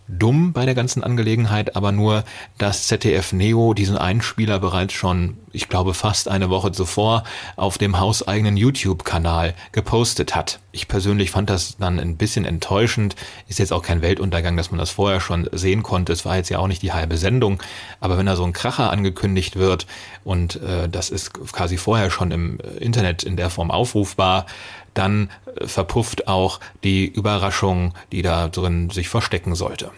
Dumm 0.07 0.51
bei 0.51 0.65
der 0.65 0.75
ganzen 0.75 1.03
Angelegenheit 1.03 1.75
aber 1.75 1.91
nur, 1.91 2.24
dass 2.57 2.88
ZDF 2.88 3.31
Neo 3.31 3.74
diesen 3.74 3.98
Einspieler 3.98 4.60
bereits 4.60 4.93
schon, 4.93 5.38
ich 5.51 5.69
glaube 5.69 5.93
fast 5.93 6.27
eine 6.27 6.50
Woche 6.50 6.72
zuvor, 6.72 7.24
auf 7.55 7.77
dem 7.77 8.00
hauseigenen 8.00 8.57
YouTube-Kanal 8.57 9.53
gepostet 9.72 10.36
hat. 10.36 10.60
Ich 10.72 10.88
persönlich 10.88 11.31
fand 11.31 11.50
das 11.50 11.77
dann 11.77 12.00
ein 12.00 12.17
bisschen 12.17 12.45
enttäuschend. 12.45 13.15
Ist 13.48 13.60
jetzt 13.60 13.72
auch 13.72 13.83
kein 13.83 14.01
Weltuntergang, 14.01 14.57
dass 14.57 14.72
man 14.72 14.79
das 14.79 14.89
vorher 14.89 15.22
schon 15.22 15.48
sehen 15.51 15.83
konnte. 15.83 16.12
Es 16.12 16.25
war 16.25 16.36
jetzt 16.36 16.50
ja 16.50 16.60
auch 16.60 16.67
nicht 16.67 16.81
die 16.81 16.91
halbe 16.91 17.17
Sendung. 17.17 17.62
Aber 18.00 18.17
wenn 18.17 18.25
da 18.25 18.36
so 18.36 18.43
ein 18.43 18.53
Kracher 18.53 18.91
angekündigt 18.91 19.55
wird 19.55 19.88
und 20.24 20.62
äh, 20.62 20.89
das 20.89 21.10
ist 21.12 21.33
quasi 21.33 21.77
vorher 21.77 22.10
schon 22.10 22.31
im 22.31 22.60
Internet 22.79 23.24
in 23.24 23.38
der 23.38 23.50
Form 23.50 23.72
aufrufbar, 23.72 24.48
dann 24.93 25.29
äh, 25.59 25.67
verpufft 25.67 26.27
auch 26.27 26.59
die 26.83 27.05
Überraschung, 27.05 27.93
die 28.12 28.21
da 28.21 28.47
drin 28.47 28.89
sich 28.89 29.09
verstecken 29.09 29.55
sollte. 29.55 29.91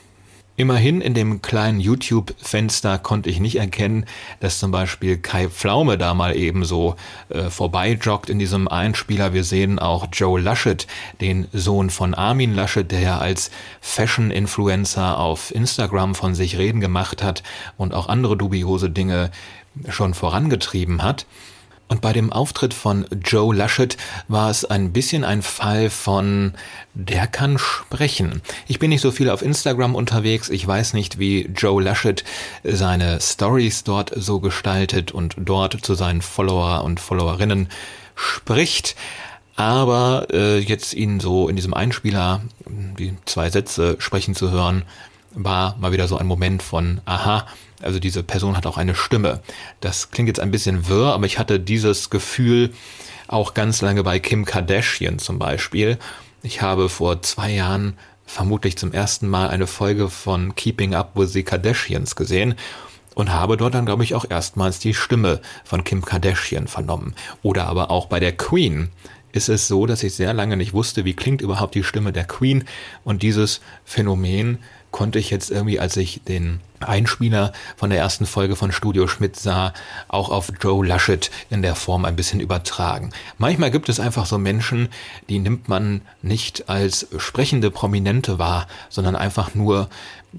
Immerhin 0.58 1.02
in 1.02 1.14
dem 1.14 1.42
kleinen 1.42 1.82
YouTube-Fenster 1.82 2.98
konnte 2.98 3.30
ich 3.30 3.42
nicht 3.42 3.58
erkennen, 3.58 4.06
dass 4.40 4.60
zum 4.60 4.72
Beispiel 4.72 5.18
Kai 5.18 5.50
Pflaume 5.50 5.98
da 5.98 6.14
mal 6.14 6.34
ebenso 6.34 6.96
äh, 7.28 7.50
vorbeijoggt 7.50 8.30
in 8.30 8.40
diesem 8.40 8.70
Einspieler. 8.70 9.34
Wir 9.34 9.44
sehen 9.44 9.80
auch 9.80 10.08
Joe 10.14 10.40
Laschet, 10.40 10.88
den 11.20 11.50
Sohn 11.52 11.90
von 11.90 12.14
Armin 12.14 12.56
Laschet, 12.56 12.90
der 12.90 13.02
ja 13.02 13.18
als 13.18 13.52
Fashion-Influencer 13.82 15.20
auf 15.20 15.54
Instagram 15.54 16.16
von 16.16 16.36
sich 16.36 16.58
reden 16.58 16.80
gemacht 16.80 17.22
hat 17.22 17.44
und 17.76 17.94
auch 17.94 18.08
andere 18.08 18.38
dubiose 18.38 18.90
Dinge 18.90 19.32
schon 19.90 20.14
vorangetrieben 20.14 21.04
hat. 21.04 21.26
Und 21.88 22.02
bei 22.02 22.14
dem 22.14 22.34
Auftritt 22.34 22.74
von 22.74 23.06
Joe 23.24 23.54
Laschet 23.54 23.96
war 24.28 24.50
es 24.50 24.66
ein 24.66 24.92
bisschen 24.92 25.24
ein 25.24 25.44
Fall 25.44 25.92
von, 25.92 26.54
der 26.96 27.28
kann 27.28 27.60
sprechen. 27.60 28.42
Ich 28.68 28.80
bin 28.80 28.90
nicht 28.90 29.02
so 29.02 29.12
viel 29.12 29.30
auf 29.30 29.44
Instagram 29.44 29.94
unterwegs. 29.94 30.50
Ich 30.50 30.66
weiß 30.66 30.94
nicht, 30.94 31.20
wie 31.20 31.44
Joe 31.56 31.84
Laschet 31.84 32.24
seine 32.64 33.22
Stories 33.22 33.84
dort 33.84 34.12
so 34.16 34.40
gestaltet 34.40 35.12
und 35.12 35.36
dort 35.38 35.86
zu 35.86 35.94
seinen 35.94 36.24
Follower 36.24 36.84
und 36.84 37.00
Followerinnen 37.00 37.70
spricht. 38.16 38.96
Aber 39.56 40.28
äh, 40.32 40.58
jetzt 40.58 40.94
ihn 40.94 41.20
so 41.20 41.48
in 41.48 41.56
diesem 41.56 41.74
Einspieler 41.74 42.42
die 42.68 43.14
zwei 43.26 43.50
Sätze 43.50 43.96
sprechen 44.00 44.36
zu 44.36 44.52
hören, 44.52 44.84
war 45.36 45.78
mal 45.78 45.92
wieder 45.92 46.08
so 46.08 46.18
ein 46.18 46.28
Moment 46.28 46.64
von, 46.64 47.02
aha, 47.06 47.46
also 47.82 48.00
diese 48.00 48.24
Person 48.24 48.58
hat 48.58 48.66
auch 48.66 48.78
eine 48.78 48.96
Stimme. 48.96 49.42
Das 49.82 50.12
klingt 50.12 50.28
jetzt 50.28 50.40
ein 50.40 50.52
bisschen 50.52 50.88
wirr, 50.88 51.14
aber 51.14 51.26
ich 51.26 51.40
hatte 51.40 51.60
dieses 51.60 52.10
Gefühl 52.10 52.74
auch 53.28 53.54
ganz 53.54 53.82
lange 53.82 54.04
bei 54.04 54.20
Kim 54.20 54.46
Kardashian 54.46 55.20
zum 55.20 55.40
Beispiel. 55.40 55.98
Ich 56.44 56.62
habe 56.62 56.90
vor 56.90 57.22
zwei 57.22 57.52
Jahren 57.52 57.98
vermutlich 58.26 58.78
zum 58.78 58.92
ersten 58.92 59.28
Mal 59.28 59.50
eine 59.50 59.68
Folge 59.68 60.10
von 60.10 60.56
Keeping 60.56 60.94
Up 60.96 61.12
with 61.16 61.34
the 61.34 61.44
Kardashians 61.44 62.16
gesehen 62.16 62.56
und 63.14 63.32
habe 63.32 63.58
dort 63.58 63.74
dann, 63.74 63.86
glaube 63.86 64.04
ich, 64.04 64.14
auch 64.14 64.26
erstmals 64.30 64.80
die 64.80 64.94
Stimme 64.94 65.42
von 65.64 65.84
Kim 65.84 66.04
Kardashian 66.04 66.68
vernommen. 66.68 67.16
Oder 67.42 67.68
aber 67.68 67.90
auch 67.92 68.08
bei 68.08 68.20
der 68.20 68.36
Queen 68.36 68.90
ist 69.32 69.50
es 69.50 69.68
so, 69.68 69.86
dass 69.86 70.04
ich 70.04 70.14
sehr 70.16 70.34
lange 70.34 70.58
nicht 70.58 70.74
wusste, 70.74 71.04
wie 71.06 71.14
klingt 71.14 71.42
überhaupt 71.42 71.76
die 71.76 71.84
Stimme 71.84 72.14
der 72.14 72.26
Queen 72.26 72.66
und 73.04 73.22
dieses 73.22 73.62
Phänomen 73.84 74.60
konnte 74.96 75.20
ich 75.20 75.30
jetzt 75.30 75.52
irgendwie, 75.52 75.78
als 75.78 75.98
ich 75.98 76.22
den 76.26 76.62
Einspieler 76.80 77.52
von 77.76 77.90
der 77.90 78.00
ersten 78.00 78.26
Folge 78.26 78.56
von 78.56 78.72
Studio 78.72 79.08
Schmidt 79.08 79.36
sah, 79.36 79.74
auch 80.08 80.30
auf 80.30 80.50
Joe 80.62 80.88
Laschet 80.88 81.32
in 81.50 81.62
der 81.62 81.76
Form 81.76 82.06
ein 82.06 82.16
bisschen 82.16 82.40
übertragen. 82.40 83.10
Manchmal 83.38 83.72
gibt 83.72 83.90
es 83.90 84.00
einfach 84.00 84.26
so 84.26 84.38
Menschen, 84.38 84.88
die 85.28 85.40
nimmt 85.40 85.68
man 85.68 86.00
nicht 86.22 86.70
als 86.70 87.08
sprechende 87.18 87.72
Prominente 87.72 88.40
wahr, 88.40 88.68
sondern 88.88 89.18
einfach 89.18 89.54
nur 89.54 89.90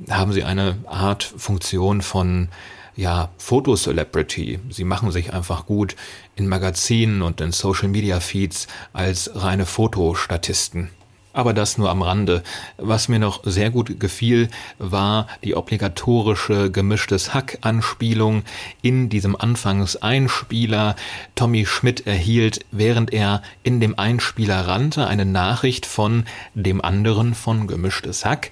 haben 0.09 0.33
sie 0.33 0.45
eine 0.45 0.79
Art 0.87 1.23
Funktion 1.23 2.01
von 2.01 2.49
ja, 2.97 3.29
Fotocelebrity. 3.37 4.59
Sie 4.71 4.85
machen 4.85 5.13
sich 5.13 5.35
einfach 5.35 5.67
gut 5.67 5.97
in 6.35 6.49
Magazinen 6.49 7.21
und 7.21 7.43
in 7.43 7.53
Social 7.53 7.89
Media 7.89 8.21
Feeds 8.21 8.69
als 8.95 9.31
reine 9.35 9.67
Fotostatisten. 9.67 10.89
Aber 11.37 11.53
das 11.53 11.77
nur 11.77 11.91
am 11.91 12.01
Rande. 12.01 12.43
Was 12.79 13.09
mir 13.09 13.19
noch 13.19 13.45
sehr 13.45 13.69
gut 13.69 14.01
gefiel, 14.01 14.49
war 14.79 15.27
die 15.45 15.55
obligatorische 15.55 16.71
gemischtes 16.71 17.35
Hack-Anspielung 17.35 18.43
in 18.81 19.11
diesem 19.11 19.37
Anfangseinspieler. 19.37 20.97
Tommy 21.35 21.67
Schmidt 21.67 22.07
erhielt, 22.07 22.65
während 22.71 23.13
er 23.13 23.43
in 23.63 23.81
dem 23.81 23.99
Einspieler 23.99 24.67
rannte, 24.67 25.09
eine 25.09 25.27
Nachricht 25.27 25.85
von 25.85 26.25
dem 26.55 26.81
anderen 26.83 27.35
von 27.35 27.67
gemischtes 27.67 28.25
Hack 28.25 28.51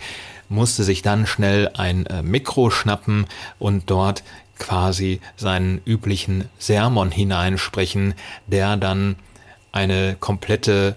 musste 0.51 0.85
sich 0.85 1.01
dann 1.01 1.27
schnell 1.27 1.71
ein 1.73 2.05
äh, 2.05 2.23
Mikro 2.23 2.69
schnappen 2.69 3.25
und 3.59 3.89
dort 3.89 4.23
quasi 4.59 5.23
seinen 5.37 5.81
üblichen 5.87 6.51
Sermon 6.59 7.11
hineinsprechen, 7.11 8.13
der 8.47 8.77
dann 8.77 9.17
eine 9.73 10.17
komplette 10.21 10.95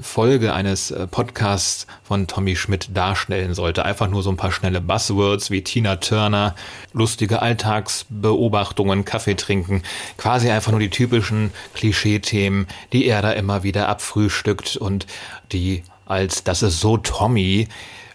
Folge 0.00 0.52
eines 0.52 0.90
äh, 0.90 1.06
Podcasts 1.06 1.86
von 2.02 2.26
Tommy 2.26 2.56
Schmidt 2.56 2.96
darstellen 2.96 3.54
sollte. 3.54 3.84
Einfach 3.84 4.08
nur 4.08 4.22
so 4.22 4.30
ein 4.30 4.36
paar 4.36 4.52
schnelle 4.52 4.80
Buzzwords 4.80 5.50
wie 5.50 5.62
Tina 5.62 5.96
Turner, 5.96 6.54
lustige 6.92 7.42
Alltagsbeobachtungen, 7.42 9.04
Kaffee 9.04 9.34
trinken, 9.34 9.82
quasi 10.16 10.50
einfach 10.50 10.70
nur 10.70 10.80
die 10.80 10.90
typischen 10.90 11.52
Klischee-Themen, 11.74 12.66
die 12.92 13.06
er 13.06 13.22
da 13.22 13.32
immer 13.32 13.62
wieder 13.62 13.88
abfrühstückt 13.88 14.76
und 14.76 15.06
die 15.52 15.82
als 16.06 16.42
das 16.42 16.62
ist 16.62 16.80
so 16.80 16.96
Tommy 16.96 17.68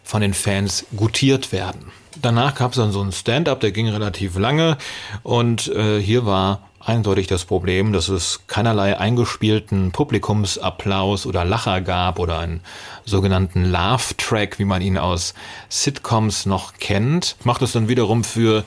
von 0.04 0.22
den 0.22 0.34
Fans 0.34 0.86
gutiert 0.96 1.52
werden. 1.52 1.92
Danach 2.22 2.56
gab 2.56 2.72
es 2.72 2.78
dann 2.78 2.92
so 2.92 3.02
ein 3.02 3.12
Stand-up, 3.12 3.60
der 3.60 3.72
ging 3.72 3.90
relativ 3.90 4.38
lange 4.38 4.78
und 5.24 5.68
äh, 5.68 6.00
hier 6.00 6.26
war 6.26 6.62
eindeutig 6.86 7.28
das 7.28 7.46
Problem, 7.46 7.94
dass 7.94 8.10
es 8.10 8.42
keinerlei 8.48 8.98
eingespielten 8.98 9.92
Publikumsapplaus 9.92 11.26
oder 11.26 11.44
Lacher 11.44 11.82
gab 11.82 12.20
oder 12.20 12.40
einen 12.40 12.62
sogenannten 13.06 13.64
Laugh-Track, 13.66 14.60
wie 14.60 14.66
man 14.66 14.82
ihn 14.82 14.98
aus 14.98 15.34
Sitcoms 15.70 16.46
noch 16.46 16.74
kennt. 16.74 17.36
Macht 17.44 17.64
es 17.64 17.72
dann 17.72 17.88
wiederum 17.88 18.24
für 18.24 18.64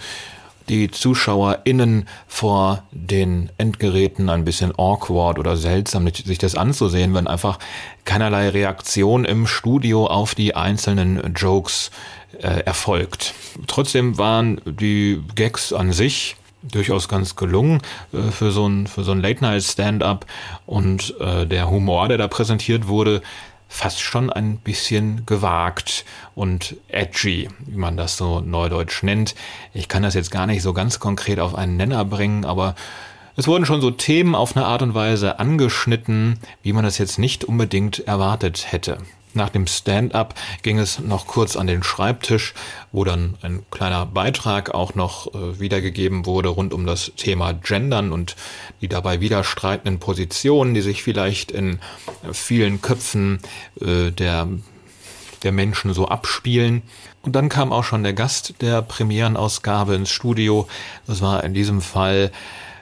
die 0.68 0.90
ZuschauerInnen 0.90 2.06
vor 2.26 2.82
den 2.90 3.50
Endgeräten 3.56 4.28
ein 4.28 4.44
bisschen 4.44 4.72
awkward 4.76 5.38
oder 5.38 5.56
seltsam, 5.56 6.08
sich 6.12 6.38
das 6.38 6.56
anzusehen, 6.56 7.14
wenn 7.14 7.26
einfach 7.26 7.58
keinerlei 8.04 8.50
Reaktion 8.50 9.24
im 9.24 9.46
Studio 9.46 10.06
auf 10.06 10.34
die 10.34 10.54
einzelnen 10.54 11.32
Jokes 11.34 11.90
äh, 12.38 12.60
erfolgt. 12.60 13.34
Trotzdem 13.66 14.18
waren 14.18 14.60
die 14.64 15.22
Gags 15.34 15.72
an 15.72 15.92
sich 15.92 16.36
durchaus 16.62 17.08
ganz 17.08 17.36
gelungen 17.36 17.80
äh, 18.12 18.30
für 18.30 18.50
so 18.50 18.66
ein, 18.68 18.86
für 18.86 19.04
so 19.04 19.12
ein 19.12 19.20
Late-Night-Stand-up 19.20 20.26
und 20.66 21.14
äh, 21.20 21.46
der 21.46 21.70
Humor, 21.70 22.08
der 22.08 22.18
da 22.18 22.28
präsentiert 22.28 22.88
wurde, 22.88 23.22
fast 23.68 24.00
schon 24.00 24.30
ein 24.30 24.56
bisschen 24.56 25.26
gewagt 25.26 26.04
und 26.34 26.76
edgy, 26.88 27.48
wie 27.66 27.76
man 27.76 27.96
das 27.96 28.16
so 28.16 28.40
neudeutsch 28.40 29.02
nennt. 29.02 29.34
Ich 29.74 29.88
kann 29.88 30.02
das 30.02 30.14
jetzt 30.14 30.30
gar 30.30 30.46
nicht 30.46 30.62
so 30.62 30.72
ganz 30.72 30.98
konkret 31.00 31.38
auf 31.38 31.54
einen 31.54 31.76
Nenner 31.76 32.04
bringen, 32.04 32.46
aber 32.46 32.74
es 33.36 33.46
wurden 33.46 33.66
schon 33.66 33.80
so 33.80 33.90
Themen 33.90 34.34
auf 34.34 34.56
eine 34.56 34.66
Art 34.66 34.82
und 34.82 34.94
Weise 34.94 35.38
angeschnitten, 35.38 36.40
wie 36.62 36.72
man 36.72 36.84
das 36.84 36.98
jetzt 36.98 37.18
nicht 37.18 37.44
unbedingt 37.44 38.00
erwartet 38.00 38.72
hätte. 38.72 38.98
Nach 39.38 39.50
dem 39.50 39.68
Stand-up 39.68 40.34
ging 40.62 40.80
es 40.80 40.98
noch 40.98 41.28
kurz 41.28 41.54
an 41.54 41.68
den 41.68 41.84
Schreibtisch, 41.84 42.54
wo 42.90 43.04
dann 43.04 43.36
ein 43.40 43.64
kleiner 43.70 44.04
Beitrag 44.04 44.74
auch 44.74 44.96
noch 44.96 45.32
äh, 45.32 45.60
wiedergegeben 45.60 46.26
wurde 46.26 46.48
rund 46.48 46.74
um 46.74 46.86
das 46.86 47.12
Thema 47.16 47.52
Gendern 47.52 48.10
und 48.10 48.34
die 48.80 48.88
dabei 48.88 49.20
widerstreitenden 49.20 50.00
Positionen, 50.00 50.74
die 50.74 50.80
sich 50.80 51.04
vielleicht 51.04 51.52
in 51.52 51.78
vielen 52.32 52.82
Köpfen 52.82 53.38
äh, 53.80 54.10
der, 54.10 54.48
der 55.44 55.52
Menschen 55.52 55.94
so 55.94 56.08
abspielen. 56.08 56.82
Und 57.22 57.36
dann 57.36 57.48
kam 57.48 57.72
auch 57.72 57.84
schon 57.84 58.02
der 58.02 58.14
Gast 58.14 58.54
der 58.60 58.82
Premierenausgabe 58.82 59.94
ins 59.94 60.10
Studio. 60.10 60.66
Das 61.06 61.20
war 61.20 61.44
in 61.44 61.54
diesem 61.54 61.80
Fall 61.80 62.32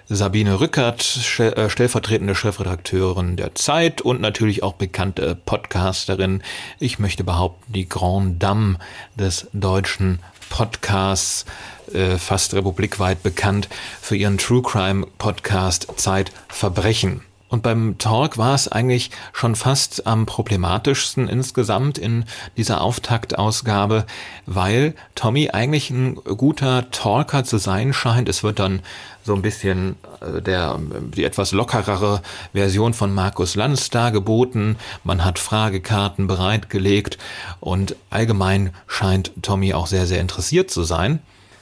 Sabine 0.08 0.60
Rückert, 0.60 1.18
äh, 1.40 1.68
stellvertretende 1.68 2.36
Chefredakteurin 2.36 3.36
der 3.36 3.56
Zeit 3.56 4.00
und 4.00 4.20
natürlich 4.20 4.62
auch 4.62 4.74
bekannte 4.74 5.34
Podcasterin. 5.34 6.44
Ich 6.78 7.00
möchte 7.00 7.24
behaupten, 7.24 7.72
die 7.72 7.88
Grand 7.88 8.40
Dame 8.40 8.78
des 9.16 9.48
deutschen 9.52 10.20
Podcasts, 10.48 11.44
äh, 11.92 12.18
fast 12.18 12.54
republikweit 12.54 13.24
bekannt 13.24 13.68
für 14.00 14.14
ihren 14.14 14.38
True 14.38 14.62
Crime 14.62 15.08
Podcast 15.18 15.88
Zeitverbrechen. 15.96 17.22
Und 17.48 17.62
beim 17.62 17.96
Talk 17.98 18.38
war 18.38 18.54
es 18.54 18.66
eigentlich 18.66 19.10
schon 19.32 19.54
fast 19.54 20.06
am 20.06 20.26
problematischsten 20.26 21.28
insgesamt 21.28 21.96
in 21.96 22.24
dieser 22.56 22.80
Auftaktausgabe, 22.80 24.04
weil 24.46 24.94
Tommy 25.14 25.50
eigentlich 25.50 25.90
ein 25.90 26.16
guter 26.16 26.90
Talker 26.90 27.44
zu 27.44 27.58
sein 27.58 27.92
scheint. 27.92 28.28
Es 28.28 28.42
wird 28.42 28.58
dann 28.58 28.82
so 29.26 29.34
ein 29.34 29.42
bisschen 29.42 29.96
äh, 30.20 30.40
der, 30.40 30.78
die 31.14 31.24
etwas 31.24 31.52
lockerere 31.52 32.22
Version 32.52 32.94
von 32.94 33.12
Markus 33.12 33.54
Lanz 33.54 33.90
dargeboten. 33.90 34.76
Man 35.04 35.24
hat 35.24 35.38
Fragekarten 35.38 36.26
bereitgelegt 36.26 37.18
und 37.60 37.96
allgemein 38.08 38.70
scheint 38.86 39.32
Tommy 39.42 39.74
auch 39.74 39.86
sehr, 39.86 40.06
sehr 40.06 40.20
interessiert 40.20 40.70
zu 40.70 40.84
sein. 40.84 41.20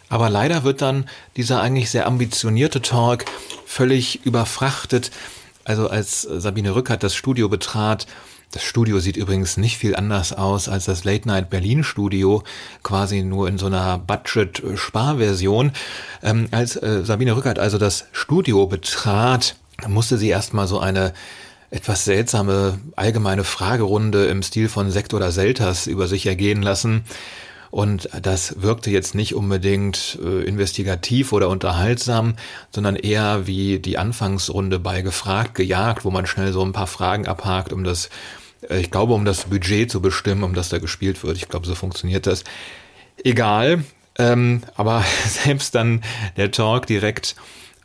Aber 0.09 0.31
leider 0.31 0.63
wird 0.63 0.83
dann 0.83 1.07
dieser 1.37 1.61
eigentlich 1.61 1.91
sehr 1.91 2.07
ambitionierte 2.07 2.83
Talk 2.83 3.25
völlig 3.67 4.25
überfrachtet 4.25 5.11
also 5.65 5.89
als 5.89 6.23
Sabine 6.23 6.75
Rückert 6.75 7.03
das 7.03 7.15
Studio 7.15 7.49
betrat, 7.49 8.07
das 8.55 8.63
Studio 8.63 9.01
sieht 9.01 9.17
übrigens 9.17 9.57
nicht 9.57 9.79
viel 9.79 9.97
anders 9.97 10.33
aus 10.33 10.69
als 10.69 10.85
das 10.85 11.03
Late 11.03 11.27
Night 11.27 11.51
Berlin 11.51 11.83
Studio, 11.83 12.45
quasi 12.85 13.23
nur 13.23 13.49
in 13.49 13.59
so 13.59 13.67
einer 13.67 13.99
Budget-Sparversion. 13.99 15.73
Ähm, 16.23 16.47
als 16.53 16.77
äh, 16.77 17.05
Sabine 17.05 17.35
Rückert 17.35 17.59
also 17.59 17.79
das 17.79 18.07
Studio 18.13 18.67
betrat, 18.67 19.57
musste 19.89 20.19
sie 20.19 20.29
erstmal 20.29 20.69
so 20.69 20.79
eine 20.79 21.15
etwas 21.71 22.05
seltsame 22.05 22.79
allgemeine 22.95 23.43
Fragerunde 23.43 24.27
im 24.27 24.45
Stil 24.45 24.69
von 24.69 24.93
Sekt 24.93 25.15
oder 25.15 25.33
Selters 25.33 25.89
über 25.89 26.07
sich 26.07 26.27
ergehen 26.27 26.63
lassen. 26.63 27.03
Und 27.73 28.09
das 28.23 28.63
wirkte 28.63 28.93
jetzt 28.93 29.17
nicht 29.17 29.35
unbedingt 29.35 30.17
äh, 30.23 30.45
investigativ 30.45 31.33
oder 31.33 31.49
unterhaltsam, 31.49 32.35
sondern 32.71 32.95
eher 32.95 33.49
wie 33.49 33.81
die 33.81 33.99
Anfangsrunde 33.99 34.79
bei 34.79 35.03
Gefragt, 35.03 35.57
gejagt, 35.57 36.05
wo 36.05 36.13
man 36.13 36.27
schnell 36.27 36.53
so 36.53 36.65
ein 36.65 36.71
paar 36.71 36.87
Fragen 36.87 37.27
abhakt, 37.27 37.73
um 37.73 37.83
das, 37.83 38.07
äh, 38.07 38.11
ich 38.71 38.91
glaube, 38.91 39.15
um 39.15 39.25
das 39.25 39.45
Budget 39.45 39.91
zu 39.91 40.01
bestimmen, 40.01 40.43
um 40.43 40.55
das 40.55 40.69
da 40.69 40.79
gespielt 40.79 41.23
wird. 41.25 41.37
Ich 41.37 41.49
glaube, 41.49 41.67
so 41.67 41.75
funktioniert 41.75 42.27
das. 42.27 42.45
Egal, 43.23 43.85
ähm, 44.19 44.63
aber 44.75 45.05
selbst 45.27 45.75
dann 45.75 46.03
der 46.37 46.51
Talk 46.51 46.87
direkt 46.87 47.37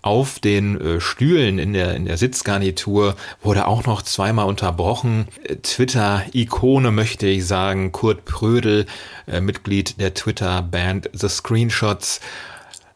auf 0.02 0.40
den 0.40 0.80
äh, 0.80 1.02
Stühlen 1.02 1.60
in 1.60 1.74
der, 1.74 1.96
in 1.96 2.06
der 2.06 2.18
Sitzgarnitur 2.18 3.16
wurde 3.42 3.68
auch 3.68 3.86
noch 3.86 4.02
zweimal 4.02 4.46
unterbrochen. 4.46 5.28
Äh, 5.44 5.58
Twitter-Ikone 5.58 6.92
möchte 6.92 7.28
ich 7.28 7.46
sagen, 7.46 7.92
Kurt 7.92 8.24
Prödel, 8.26 8.86
äh, 9.28 9.42
Mitglied 9.42 10.00
der 10.00 10.14
Twitter-Band 10.14 11.10
The 11.14 11.28
Screenshots, 11.28 12.22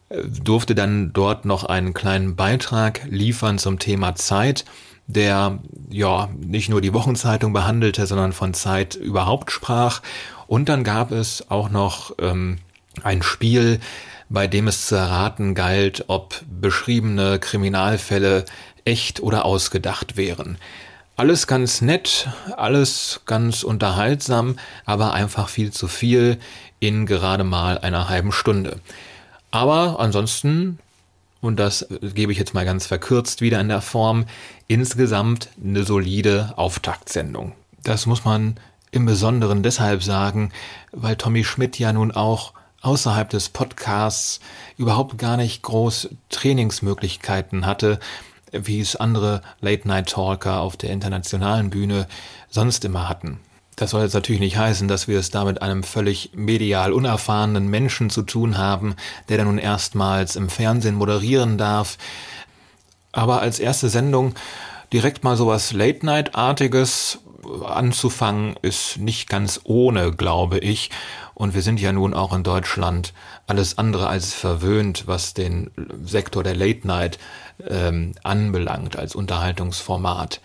äh, 0.08 0.22
durfte 0.24 0.74
dann 0.74 1.12
dort 1.12 1.44
noch 1.44 1.64
einen 1.64 1.92
kleinen 1.92 2.36
Beitrag 2.36 3.02
liefern 3.10 3.58
zum 3.58 3.78
Thema 3.78 4.14
Zeit, 4.14 4.64
der 5.06 5.58
ja 5.90 6.28
nicht 6.38 6.68
nur 6.68 6.80
die 6.80 6.94
Wochenzeitung 6.94 7.52
behandelte, 7.52 8.06
sondern 8.06 8.32
von 8.32 8.54
Zeit 8.54 8.94
überhaupt 8.94 9.50
sprach. 9.50 10.02
Und 10.46 10.68
dann 10.68 10.84
gab 10.84 11.10
es 11.10 11.50
auch 11.50 11.68
noch 11.68 12.12
ähm, 12.18 12.58
ein 13.02 13.22
Spiel, 13.22 13.80
bei 14.28 14.46
dem 14.46 14.68
es 14.68 14.86
zu 14.86 14.94
erraten 14.94 15.54
galt, 15.54 16.04
ob 16.08 16.42
beschriebene 16.48 17.38
Kriminalfälle 17.38 18.44
echt 18.84 19.20
oder 19.20 19.44
ausgedacht 19.44 20.16
wären. 20.16 20.58
Alles 21.16 21.46
ganz 21.46 21.80
nett, 21.80 22.28
alles 22.56 23.20
ganz 23.26 23.62
unterhaltsam, 23.62 24.58
aber 24.84 25.12
einfach 25.12 25.48
viel 25.48 25.70
zu 25.70 25.86
viel 25.86 26.38
in 26.80 27.06
gerade 27.06 27.44
mal 27.44 27.78
einer 27.78 28.08
halben 28.08 28.32
Stunde. 28.32 28.80
Aber 29.50 30.00
ansonsten, 30.00 30.80
und 31.44 31.56
das 31.56 31.86
gebe 32.00 32.32
ich 32.32 32.38
jetzt 32.38 32.54
mal 32.54 32.64
ganz 32.64 32.86
verkürzt 32.86 33.40
wieder 33.40 33.60
in 33.60 33.68
der 33.68 33.82
Form, 33.82 34.26
insgesamt 34.66 35.50
eine 35.62 35.84
solide 35.84 36.54
Auftaktsendung. 36.56 37.52
Das 37.82 38.06
muss 38.06 38.24
man 38.24 38.56
im 38.90 39.06
Besonderen 39.06 39.62
deshalb 39.62 40.02
sagen, 40.02 40.52
weil 40.92 41.16
Tommy 41.16 41.44
Schmidt 41.44 41.78
ja 41.78 41.92
nun 41.92 42.12
auch 42.12 42.52
außerhalb 42.80 43.28
des 43.28 43.48
Podcasts 43.48 44.40
überhaupt 44.76 45.18
gar 45.18 45.36
nicht 45.36 45.62
groß 45.62 46.10
Trainingsmöglichkeiten 46.30 47.66
hatte, 47.66 47.98
wie 48.52 48.80
es 48.80 48.96
andere 48.96 49.42
Late-Night-Talker 49.60 50.60
auf 50.60 50.76
der 50.76 50.90
internationalen 50.90 51.70
Bühne 51.70 52.06
sonst 52.50 52.84
immer 52.84 53.08
hatten. 53.08 53.40
Das 53.76 53.90
soll 53.90 54.02
jetzt 54.02 54.14
natürlich 54.14 54.40
nicht 54.40 54.56
heißen, 54.56 54.86
dass 54.86 55.08
wir 55.08 55.18
es 55.18 55.30
da 55.30 55.44
mit 55.44 55.60
einem 55.60 55.82
völlig 55.82 56.30
medial 56.34 56.92
unerfahrenen 56.92 57.68
Menschen 57.68 58.08
zu 58.08 58.22
tun 58.22 58.56
haben, 58.56 58.94
der 59.28 59.38
dann 59.38 59.48
nun 59.48 59.58
erstmals 59.58 60.36
im 60.36 60.48
Fernsehen 60.48 60.94
moderieren 60.94 61.58
darf. 61.58 61.98
Aber 63.10 63.40
als 63.40 63.58
erste 63.58 63.88
Sendung 63.88 64.34
direkt 64.92 65.24
mal 65.24 65.36
sowas 65.36 65.72
Late-Night-artiges 65.72 67.18
anzufangen, 67.64 68.56
ist 68.62 68.98
nicht 68.98 69.28
ganz 69.28 69.60
ohne, 69.64 70.12
glaube 70.12 70.58
ich. 70.58 70.90
Und 71.34 71.54
wir 71.54 71.62
sind 71.62 71.80
ja 71.80 71.92
nun 71.92 72.14
auch 72.14 72.32
in 72.32 72.42
Deutschland 72.42 73.12
alles 73.46 73.76
andere 73.76 74.06
als 74.08 74.32
verwöhnt, 74.32 75.06
was 75.06 75.34
den 75.34 75.70
Sektor 76.04 76.42
der 76.42 76.54
Late 76.54 76.86
Night 76.86 77.18
ähm, 77.68 78.14
anbelangt 78.22 78.96
als 78.96 79.14
Unterhaltungsformat. 79.14 80.40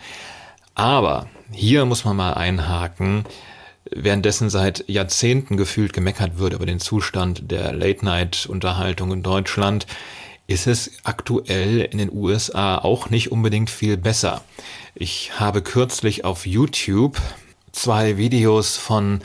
Aber 0.74 1.26
hier 1.52 1.84
muss 1.84 2.04
man 2.04 2.16
mal 2.16 2.34
einhaken, 2.34 3.24
währenddessen 3.90 4.50
seit 4.50 4.88
Jahrzehnten 4.88 5.56
gefühlt 5.56 5.92
gemeckert 5.92 6.38
wird 6.38 6.52
über 6.52 6.66
den 6.66 6.80
Zustand 6.80 7.50
der 7.50 7.72
Late-Night-Unterhaltung 7.72 9.12
in 9.12 9.22
Deutschland, 9.22 9.86
ist 10.46 10.66
es 10.66 10.90
aktuell 11.04 11.80
in 11.80 11.98
den 11.98 12.12
USA 12.12 12.78
auch 12.78 13.08
nicht 13.10 13.30
unbedingt 13.30 13.70
viel 13.70 13.96
besser. 13.96 14.42
Ich 14.94 15.38
habe 15.38 15.62
kürzlich 15.62 16.24
auf 16.24 16.46
YouTube 16.46 17.20
zwei 17.72 18.16
Videos 18.16 18.76
von 18.76 19.20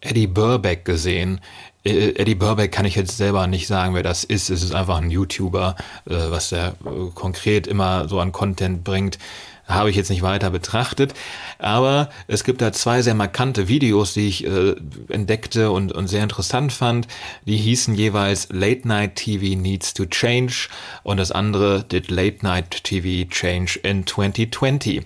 Eddie 0.00 0.26
Burbeck 0.26 0.84
gesehen. 0.84 1.40
Äh, 1.84 2.14
Eddie 2.16 2.34
Burbeck 2.34 2.72
kann 2.72 2.86
ich 2.86 2.96
jetzt 2.96 3.16
selber 3.16 3.46
nicht 3.46 3.66
sagen, 3.66 3.94
wer 3.94 4.02
das 4.02 4.24
ist. 4.24 4.50
Es 4.50 4.62
ist 4.62 4.74
einfach 4.74 4.98
ein 4.98 5.10
YouTuber, 5.10 5.76
äh, 6.06 6.14
was 6.14 6.50
der 6.50 6.74
äh, 6.84 7.10
konkret 7.14 7.66
immer 7.66 8.08
so 8.08 8.18
an 8.20 8.32
Content 8.32 8.82
bringt. 8.84 9.18
Habe 9.66 9.90
ich 9.90 9.96
jetzt 9.96 10.10
nicht 10.10 10.22
weiter 10.22 10.50
betrachtet. 10.50 11.14
Aber 11.58 12.10
es 12.26 12.44
gibt 12.44 12.60
da 12.60 12.72
zwei 12.72 13.02
sehr 13.02 13.14
markante 13.14 13.68
Videos, 13.68 14.14
die 14.14 14.28
ich 14.28 14.46
äh, 14.46 14.74
entdeckte 15.08 15.70
und, 15.70 15.92
und 15.92 16.08
sehr 16.08 16.22
interessant 16.22 16.72
fand. 16.72 17.08
Die 17.46 17.56
hießen 17.56 17.94
jeweils 17.94 18.48
Late 18.50 18.86
Night 18.86 19.16
TV 19.16 19.58
Needs 19.58 19.94
to 19.94 20.06
Change 20.06 20.68
und 21.02 21.16
das 21.16 21.32
andere 21.32 21.84
Did 21.84 22.10
Late 22.10 22.38
Night 22.42 22.84
TV 22.84 23.28
Change 23.30 23.78
in 23.82 24.06
2020. 24.06 25.02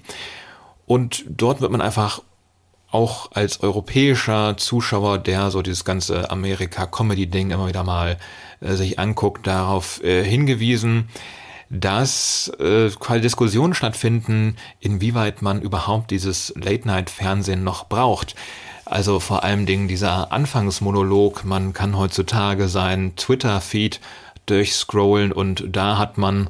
Und 0.86 1.24
dort 1.28 1.60
wird 1.60 1.70
man 1.70 1.80
einfach 1.80 2.22
auch 2.90 3.32
als 3.32 3.60
europäischer 3.60 4.56
Zuschauer, 4.56 5.18
der 5.18 5.50
so 5.50 5.60
dieses 5.60 5.84
ganze 5.84 6.30
Amerika-Comedy-Ding 6.30 7.50
immer 7.50 7.68
wieder 7.68 7.84
mal 7.84 8.16
äh, 8.60 8.72
sich 8.74 8.98
anguckt, 8.98 9.46
darauf 9.46 10.02
äh, 10.02 10.24
hingewiesen, 10.24 11.08
dass 11.70 12.50
äh, 12.58 12.90
quasi 12.98 13.20
Diskussionen 13.20 13.74
stattfinden, 13.74 14.56
inwieweit 14.80 15.42
man 15.42 15.60
überhaupt 15.60 16.10
dieses 16.10 16.52
Late-Night-Fernsehen 16.56 17.62
noch 17.64 17.84
braucht. 17.88 18.34
Also 18.84 19.20
vor 19.20 19.44
allem 19.44 19.66
Dingen 19.66 19.86
dieser 19.86 20.32
Anfangsmonolog, 20.32 21.44
man 21.44 21.74
kann 21.74 21.98
heutzutage 21.98 22.68
seinen 22.68 23.16
Twitter-Feed 23.16 24.00
durchscrollen 24.46 25.30
und 25.30 25.64
da 25.68 25.98
hat 25.98 26.16
man 26.16 26.48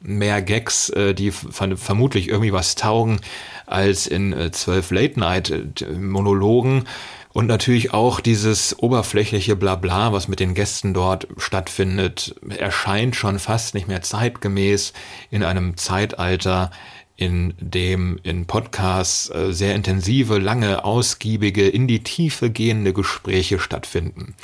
mehr 0.00 0.40
Gags, 0.40 0.88
äh, 0.90 1.14
die 1.14 1.30
vermutlich 1.30 2.28
irgendwie 2.28 2.52
was 2.52 2.74
taugen, 2.74 3.20
als 3.66 4.06
in 4.06 4.32
äh, 4.32 4.50
zwölf 4.52 4.90
Late-Night-Monologen. 4.90 6.84
Und 7.32 7.46
natürlich 7.46 7.92
auch 7.94 8.20
dieses 8.20 8.76
oberflächliche 8.80 9.54
Blabla, 9.54 10.12
was 10.12 10.26
mit 10.26 10.40
den 10.40 10.54
Gästen 10.54 10.94
dort 10.94 11.28
stattfindet, 11.36 12.34
erscheint 12.48 13.14
schon 13.14 13.38
fast 13.38 13.74
nicht 13.74 13.86
mehr 13.86 14.02
zeitgemäß 14.02 14.92
in 15.30 15.44
einem 15.44 15.76
Zeitalter, 15.76 16.72
in 17.14 17.54
dem 17.60 18.18
in 18.22 18.46
Podcasts 18.46 19.30
äh, 19.30 19.52
sehr 19.52 19.74
intensive, 19.74 20.38
lange, 20.38 20.84
ausgiebige, 20.84 21.68
in 21.68 21.86
die 21.86 22.02
Tiefe 22.02 22.50
gehende 22.50 22.92
Gespräche 22.92 23.60
stattfinden. 23.60 24.34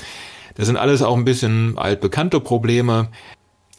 Das 0.54 0.66
sind 0.66 0.76
alles 0.76 1.02
auch 1.02 1.16
ein 1.16 1.24
bisschen 1.24 1.76
altbekannte 1.78 2.38
Probleme, 2.40 3.08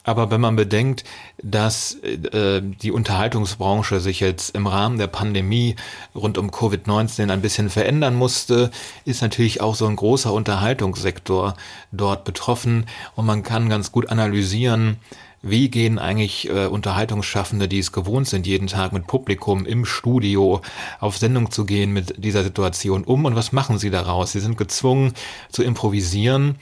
aber 0.07 0.31
wenn 0.31 0.39
man 0.39 0.55
bedenkt, 0.55 1.03
dass 1.43 1.95
äh, 1.95 2.61
die 2.61 2.91
Unterhaltungsbranche 2.91 3.99
sich 3.99 4.21
jetzt 4.21 4.55
im 4.55 4.65
Rahmen 4.65 4.97
der 4.97 5.07
Pandemie 5.07 5.75
rund 6.15 6.37
um 6.37 6.49
Covid-19 6.49 7.29
ein 7.29 7.41
bisschen 7.41 7.69
verändern 7.69 8.15
musste, 8.15 8.71
ist 9.03 9.21
natürlich 9.21 9.59
auch 9.59 9.75
so 9.75 9.85
ein 9.85 9.97
großer 9.97 10.31
Unterhaltungssektor 10.31 11.55
dort 11.91 12.23
betroffen. 12.23 12.85
Und 13.15 13.25
man 13.25 13.43
kann 13.43 13.67
ganz 13.67 13.91
gut 13.91 14.09
analysieren, 14.09 14.95
wie 15.41 15.69
gehen 15.69 15.99
eigentlich 15.99 16.49
äh, 16.49 16.67
Unterhaltungsschaffende, 16.67 17.67
die 17.67 17.79
es 17.79 17.91
gewohnt 17.91 18.29
sind, 18.29 18.47
jeden 18.47 18.67
Tag 18.67 18.93
mit 18.93 19.07
Publikum 19.07 19.65
im 19.65 19.83
Studio 19.85 20.61
auf 21.01 21.17
Sendung 21.17 21.51
zu 21.51 21.65
gehen 21.65 21.91
mit 21.91 22.23
dieser 22.23 22.43
Situation 22.43 23.03
um? 23.03 23.25
Und 23.25 23.35
was 23.35 23.51
machen 23.51 23.77
sie 23.77 23.89
daraus? 23.89 24.31
Sie 24.31 24.39
sind 24.39 24.57
gezwungen 24.57 25.13
zu 25.51 25.63
improvisieren 25.63 26.55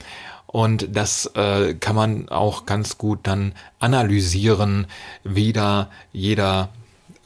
und 0.56 0.96
das 0.96 1.26
äh, 1.34 1.74
kann 1.74 1.94
man 1.94 2.30
auch 2.30 2.64
ganz 2.64 2.96
gut 2.96 3.18
dann 3.24 3.52
analysieren, 3.78 4.86
wie 5.22 5.52
da 5.52 5.90
jeder 6.14 6.70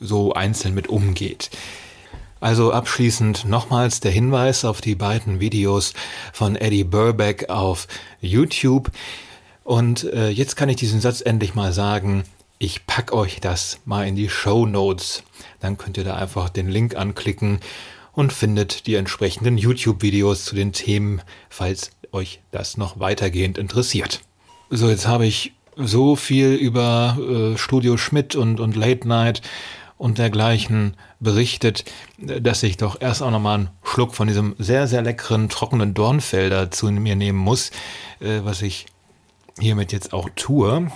so 0.00 0.32
einzeln 0.32 0.74
mit 0.74 0.88
umgeht. 0.88 1.48
Also 2.40 2.72
abschließend 2.72 3.44
nochmals 3.44 4.00
der 4.00 4.10
Hinweis 4.10 4.64
auf 4.64 4.80
die 4.80 4.96
beiden 4.96 5.38
Videos 5.38 5.94
von 6.32 6.56
Eddie 6.56 6.82
Burbeck 6.82 7.50
auf 7.50 7.86
YouTube. 8.20 8.90
Und 9.62 10.02
äh, 10.12 10.30
jetzt 10.30 10.56
kann 10.56 10.68
ich 10.68 10.78
diesen 10.78 11.00
Satz 11.00 11.20
endlich 11.20 11.54
mal 11.54 11.72
sagen. 11.72 12.24
Ich 12.58 12.84
pack 12.84 13.12
euch 13.12 13.38
das 13.40 13.78
mal 13.84 14.08
in 14.08 14.16
die 14.16 14.28
Show 14.28 14.66
Notes. 14.66 15.22
Dann 15.60 15.78
könnt 15.78 15.98
ihr 15.98 16.04
da 16.04 16.16
einfach 16.16 16.48
den 16.48 16.68
Link 16.68 16.96
anklicken 16.96 17.60
und 18.12 18.32
findet 18.32 18.88
die 18.88 18.96
entsprechenden 18.96 19.56
YouTube-Videos 19.56 20.46
zu 20.46 20.56
den 20.56 20.72
Themen, 20.72 21.22
falls 21.48 21.92
euch 22.12 22.40
das 22.50 22.76
noch 22.76 23.00
weitergehend 23.00 23.58
interessiert. 23.58 24.20
So, 24.70 24.88
jetzt 24.88 25.06
habe 25.06 25.26
ich 25.26 25.52
so 25.76 26.16
viel 26.16 26.54
über 26.54 27.16
äh, 27.18 27.58
Studio 27.58 27.96
Schmidt 27.96 28.36
und, 28.36 28.60
und 28.60 28.76
Late 28.76 29.08
Night 29.08 29.42
und 29.98 30.18
dergleichen 30.18 30.96
berichtet, 31.20 31.84
dass 32.18 32.62
ich 32.62 32.76
doch 32.76 33.00
erst 33.00 33.22
auch 33.22 33.30
nochmal 33.30 33.58
einen 33.58 33.70
Schluck 33.82 34.14
von 34.14 34.28
diesem 34.28 34.54
sehr, 34.58 34.88
sehr 34.88 35.02
leckeren, 35.02 35.48
trockenen 35.48 35.92
Dornfelder 35.92 36.70
zu 36.70 36.90
mir 36.90 37.16
nehmen 37.16 37.38
muss, 37.38 37.70
äh, 38.20 38.40
was 38.42 38.62
ich 38.62 38.86
hiermit 39.58 39.92
jetzt 39.92 40.12
auch 40.12 40.28
tue. 40.36 40.90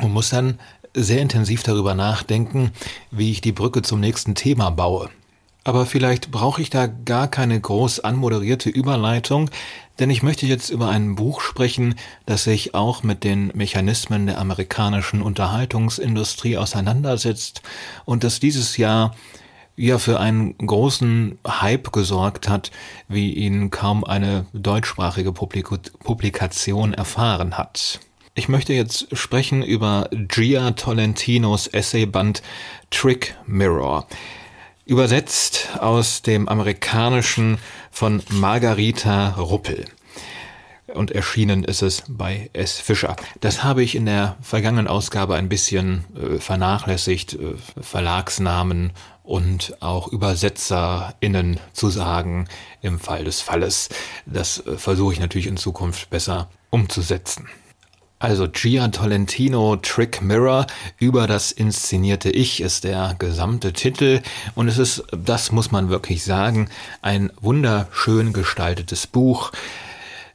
Und 0.00 0.12
muss 0.12 0.30
dann 0.30 0.60
sehr 0.94 1.20
intensiv 1.20 1.62
darüber 1.62 1.94
nachdenken, 1.94 2.72
wie 3.10 3.32
ich 3.32 3.40
die 3.40 3.52
Brücke 3.52 3.82
zum 3.82 4.00
nächsten 4.00 4.34
Thema 4.34 4.70
baue. 4.70 5.10
Aber 5.68 5.84
vielleicht 5.84 6.30
brauche 6.30 6.62
ich 6.62 6.70
da 6.70 6.86
gar 6.86 7.28
keine 7.28 7.60
groß 7.60 8.00
anmoderierte 8.00 8.70
Überleitung, 8.70 9.50
denn 9.98 10.08
ich 10.08 10.22
möchte 10.22 10.46
jetzt 10.46 10.70
über 10.70 10.88
ein 10.88 11.14
Buch 11.14 11.42
sprechen, 11.42 11.96
das 12.24 12.44
sich 12.44 12.74
auch 12.74 13.02
mit 13.02 13.22
den 13.22 13.48
Mechanismen 13.48 14.24
der 14.28 14.38
amerikanischen 14.38 15.20
Unterhaltungsindustrie 15.20 16.56
auseinandersetzt 16.56 17.60
und 18.06 18.24
das 18.24 18.40
dieses 18.40 18.78
Jahr 18.78 19.14
ja 19.76 19.98
für 19.98 20.18
einen 20.20 20.56
großen 20.56 21.38
Hype 21.46 21.92
gesorgt 21.92 22.48
hat, 22.48 22.70
wie 23.06 23.34
ihn 23.34 23.68
kaum 23.68 24.04
eine 24.04 24.46
deutschsprachige 24.54 25.32
Publikation 25.32 26.94
erfahren 26.94 27.58
hat. 27.58 28.00
Ich 28.34 28.48
möchte 28.48 28.72
jetzt 28.72 29.14
sprechen 29.14 29.62
über 29.62 30.08
Gia 30.28 30.70
Tolentinos 30.70 31.66
Essayband 31.66 32.40
Trick 32.88 33.36
Mirror. 33.46 34.06
Übersetzt 34.88 35.68
aus 35.80 36.22
dem 36.22 36.48
Amerikanischen 36.48 37.58
von 37.90 38.22
Margarita 38.30 39.34
Ruppel. 39.34 39.84
Und 40.86 41.10
erschienen 41.10 41.62
ist 41.62 41.82
es 41.82 42.04
bei 42.08 42.48
S. 42.54 42.80
Fischer. 42.80 43.14
Das 43.42 43.62
habe 43.62 43.82
ich 43.82 43.94
in 43.94 44.06
der 44.06 44.38
vergangenen 44.40 44.88
Ausgabe 44.88 45.34
ein 45.34 45.50
bisschen 45.50 46.06
äh, 46.16 46.38
vernachlässigt, 46.38 47.34
äh, 47.34 47.56
Verlagsnamen 47.78 48.92
und 49.24 49.76
auch 49.80 50.10
ÜbersetzerInnen 50.10 51.60
zu 51.74 51.90
sagen 51.90 52.48
im 52.80 52.98
Fall 52.98 53.24
des 53.24 53.42
Falles. 53.42 53.90
Das 54.24 54.66
äh, 54.66 54.78
versuche 54.78 55.12
ich 55.12 55.20
natürlich 55.20 55.48
in 55.48 55.58
Zukunft 55.58 56.08
besser 56.08 56.48
umzusetzen. 56.70 57.46
Also 58.20 58.48
Gia 58.48 58.88
Tolentino 58.88 59.76
Trick 59.76 60.20
Mirror 60.22 60.66
über 60.98 61.28
das 61.28 61.52
inszenierte 61.52 62.30
Ich 62.30 62.60
ist 62.60 62.82
der 62.82 63.14
gesamte 63.16 63.72
Titel 63.72 64.22
und 64.56 64.66
es 64.66 64.78
ist, 64.78 65.04
das 65.12 65.52
muss 65.52 65.70
man 65.70 65.88
wirklich 65.88 66.24
sagen, 66.24 66.68
ein 67.00 67.30
wunderschön 67.40 68.32
gestaltetes 68.32 69.06
Buch. 69.06 69.52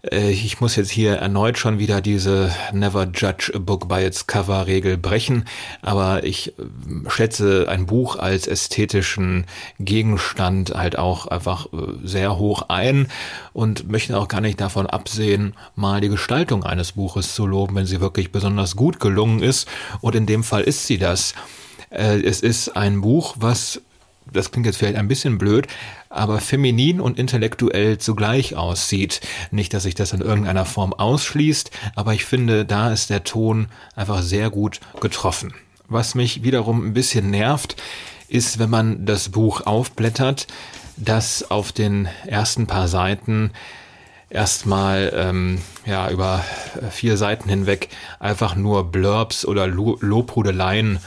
Äh, 0.09 0.31
ich 0.31 0.59
muss 0.61 0.75
jetzt 0.75 0.91
hier 0.91 1.15
erneut 1.15 1.57
schon 1.57 1.79
wieder 1.79 2.01
diese 2.01 2.51
Never 2.71 3.07
Judge 3.13 3.51
a 3.55 3.59
Book 3.59 3.87
by 3.87 4.03
its 4.05 4.27
Cover 4.27 4.67
Regel 4.67 4.97
brechen, 4.97 5.45
aber 5.81 6.23
ich 6.23 6.49
äh, 6.59 6.63
schätze 7.09 7.67
ein 7.69 7.85
Buch 7.85 8.17
als 8.17 8.47
ästhetischen 8.47 9.45
Gegenstand 9.79 10.73
halt 10.75 10.97
auch 10.97 11.27
einfach 11.27 11.67
äh, 11.67 11.77
sehr 12.03 12.37
hoch 12.37 12.63
ein 12.69 13.07
und 13.53 13.89
möchte 13.89 14.17
auch 14.17 14.27
gar 14.27 14.41
nicht 14.41 14.59
davon 14.59 14.87
absehen, 14.87 15.53
mal 15.75 16.01
die 16.01 16.09
Gestaltung 16.09 16.63
eines 16.63 16.93
Buches 16.93 17.33
zu 17.33 17.47
loben, 17.47 17.75
wenn 17.75 17.85
sie 17.85 18.01
wirklich 18.01 18.31
besonders 18.31 18.75
gut 18.75 18.99
gelungen 18.99 19.41
ist 19.41 19.67
und 20.01 20.15
in 20.15 20.25
dem 20.25 20.43
Fall 20.43 20.63
ist 20.63 20.87
sie 20.87 20.97
das. 20.97 21.33
Es 21.95 22.41
ist 22.41 22.75
ein 22.75 23.01
Buch, 23.01 23.35
was 23.37 23.79
das 24.33 24.51
klingt 24.51 24.65
jetzt 24.65 24.77
vielleicht 24.77 24.97
ein 24.97 25.07
bisschen 25.07 25.37
blöd, 25.37 25.67
aber 26.09 26.39
feminin 26.39 26.99
und 26.99 27.17
intellektuell 27.17 27.97
zugleich 27.97 28.55
aussieht. 28.55 29.21
Nicht, 29.51 29.73
dass 29.73 29.83
sich 29.83 29.95
das 29.95 30.13
in 30.13 30.21
irgendeiner 30.21 30.65
Form 30.65 30.93
ausschließt, 30.93 31.71
aber 31.95 32.13
ich 32.13 32.25
finde, 32.25 32.65
da 32.65 32.91
ist 32.91 33.09
der 33.09 33.23
Ton 33.23 33.67
einfach 33.95 34.21
sehr 34.21 34.49
gut 34.49 34.79
getroffen. 34.99 35.53
Was 35.87 36.15
mich 36.15 36.43
wiederum 36.43 36.85
ein 36.85 36.93
bisschen 36.93 37.29
nervt, 37.29 37.75
ist, 38.27 38.59
wenn 38.59 38.69
man 38.69 39.05
das 39.05 39.29
Buch 39.29 39.61
aufblättert, 39.65 40.47
dass 40.97 41.49
auf 41.49 41.71
den 41.71 42.07
ersten 42.25 42.67
paar 42.67 42.87
Seiten 42.87 43.51
erstmal 44.29 45.13
ähm, 45.15 45.59
ja 45.85 46.09
über 46.09 46.43
vier 46.89 47.17
Seiten 47.17 47.49
hinweg 47.49 47.89
einfach 48.19 48.55
nur 48.55 48.91
Blurbs 48.91 49.45
oder 49.45 49.67
Lobhudeleien 49.67 50.99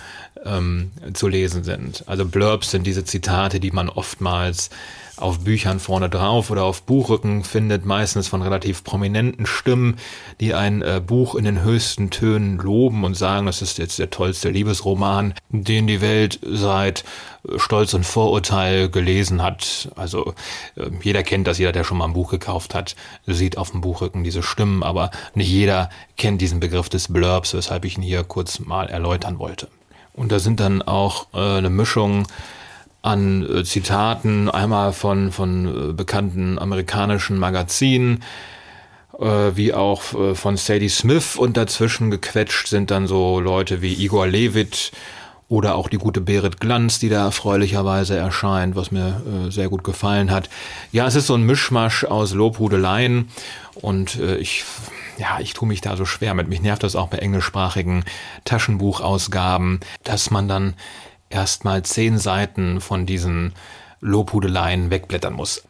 ähm, 0.46 0.90
zu 1.14 1.28
lesen 1.28 1.64
sind. 1.64 2.04
Also 2.06 2.24
Blurbs 2.24 2.70
sind 2.70 2.86
diese 2.86 3.04
Zitate, 3.04 3.60
die 3.60 3.70
man 3.70 3.88
oftmals 3.88 4.70
auf 5.16 5.40
Büchern 5.40 5.80
vorne 5.80 6.10
drauf 6.10 6.50
oder 6.50 6.64
auf 6.64 6.82
Buchrücken 6.82 7.42
findet, 7.42 7.86
meistens 7.86 8.28
von 8.28 8.42
relativ 8.42 8.84
prominenten 8.84 9.46
Stimmen, 9.46 9.96
die 10.40 10.52
ein 10.52 10.82
äh, 10.82 11.00
Buch 11.04 11.34
in 11.34 11.44
den 11.44 11.62
höchsten 11.62 12.10
Tönen 12.10 12.58
loben 12.58 13.04
und 13.04 13.14
sagen, 13.14 13.46
das 13.46 13.62
ist 13.62 13.78
jetzt 13.78 13.98
der 13.98 14.10
tollste 14.10 14.50
Liebesroman, 14.50 15.34
den 15.48 15.86
die 15.86 16.02
Welt 16.02 16.38
seit 16.42 17.04
äh, 17.48 17.58
Stolz 17.58 17.94
und 17.94 18.04
Vorurteil 18.04 18.90
gelesen 18.90 19.42
hat. 19.42 19.88
Also 19.96 20.34
äh, 20.76 20.90
jeder 21.02 21.22
kennt 21.22 21.46
das, 21.46 21.58
jeder, 21.58 21.72
der 21.72 21.84
schon 21.84 21.98
mal 21.98 22.04
ein 22.04 22.12
Buch 22.12 22.30
gekauft 22.30 22.74
hat, 22.74 22.94
sieht 23.26 23.56
auf 23.56 23.70
dem 23.70 23.80
Buchrücken 23.80 24.22
diese 24.22 24.42
Stimmen, 24.42 24.82
aber 24.82 25.10
nicht 25.34 25.48
jeder 25.48 25.88
kennt 26.18 26.42
diesen 26.42 26.60
Begriff 26.60 26.90
des 26.90 27.10
Blurbs, 27.10 27.54
weshalb 27.54 27.86
ich 27.86 27.96
ihn 27.96 28.02
hier 28.02 28.22
kurz 28.22 28.58
mal 28.58 28.88
erläutern 28.88 29.38
wollte. 29.38 29.68
Und 30.16 30.32
da 30.32 30.38
sind 30.38 30.60
dann 30.60 30.82
auch 30.82 31.28
äh, 31.34 31.58
eine 31.58 31.70
Mischung 31.70 32.26
an 33.02 33.46
äh, 33.48 33.64
Zitaten, 33.64 34.50
einmal 34.50 34.92
von, 34.92 35.30
von 35.30 35.90
äh, 35.90 35.92
bekannten 35.92 36.58
amerikanischen 36.58 37.38
Magazinen, 37.38 38.22
äh, 39.20 39.52
wie 39.54 39.72
auch 39.74 40.14
äh, 40.14 40.34
von 40.34 40.56
Sadie 40.56 40.88
Smith 40.88 41.36
und 41.36 41.56
dazwischen 41.56 42.10
gequetscht 42.10 42.66
sind 42.66 42.90
dann 42.90 43.06
so 43.06 43.40
Leute 43.40 43.82
wie 43.82 43.94
Igor 43.94 44.26
Levit 44.26 44.90
oder 45.48 45.76
auch 45.76 45.88
die 45.88 45.98
gute 45.98 46.20
Berit 46.20 46.60
Glanz, 46.60 46.98
die 46.98 47.08
da 47.08 47.26
erfreulicherweise 47.26 48.16
erscheint, 48.16 48.74
was 48.74 48.90
mir 48.90 49.22
äh, 49.46 49.50
sehr 49.50 49.68
gut 49.68 49.84
gefallen 49.84 50.30
hat. 50.30 50.48
Ja, 50.90 51.06
es 51.06 51.14
ist 51.14 51.28
so 51.28 51.34
ein 51.34 51.44
Mischmasch 51.44 52.04
aus 52.04 52.32
Lobhudeleien 52.32 53.28
und 53.80 54.18
ich, 54.18 54.64
ja, 55.18 55.38
ich 55.40 55.54
tue 55.54 55.68
mich 55.68 55.80
da 55.80 55.96
so 55.96 56.04
schwer 56.04 56.34
mit. 56.34 56.48
Mich 56.48 56.60
nervt 56.60 56.82
das 56.82 56.96
auch 56.96 57.08
bei 57.08 57.18
englischsprachigen 57.18 58.04
Taschenbuchausgaben, 58.44 59.80
dass 60.04 60.30
man 60.30 60.48
dann 60.48 60.74
erstmal 61.30 61.82
zehn 61.82 62.18
Seiten 62.18 62.80
von 62.80 63.06
diesen 63.06 63.52
Lobhudeleien 64.00 64.90
wegblättern 64.90 65.32
muss. 65.32 65.64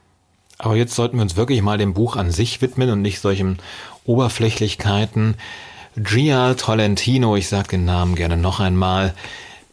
Aber 0.58 0.76
jetzt 0.76 0.94
sollten 0.94 1.16
wir 1.16 1.22
uns 1.22 1.36
wirklich 1.36 1.62
mal 1.62 1.78
dem 1.78 1.94
Buch 1.94 2.16
an 2.16 2.30
sich 2.30 2.62
widmen 2.62 2.90
und 2.90 3.02
nicht 3.02 3.20
solchen 3.20 3.58
Oberflächlichkeiten. 4.04 5.34
Gia 5.96 6.54
Tolentino, 6.54 7.36
ich 7.36 7.48
sage 7.48 7.68
den 7.68 7.84
Namen 7.84 8.14
gerne 8.14 8.36
noch 8.36 8.60
einmal, 8.60 9.14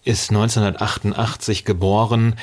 ist 0.03 0.29
1988 0.29 1.65
geboren 1.65 2.35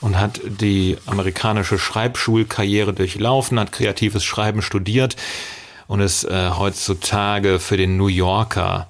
und 0.00 0.18
hat 0.18 0.40
die 0.44 0.96
amerikanische 1.06 1.78
Schreibschulkarriere 1.78 2.92
durchlaufen, 2.92 3.58
hat 3.58 3.72
kreatives 3.72 4.24
Schreiben 4.24 4.62
studiert 4.62 5.16
und 5.88 6.00
ist 6.00 6.24
äh, 6.24 6.50
heutzutage 6.50 7.58
für 7.58 7.76
den 7.76 7.96
New 7.96 8.06
Yorker 8.06 8.86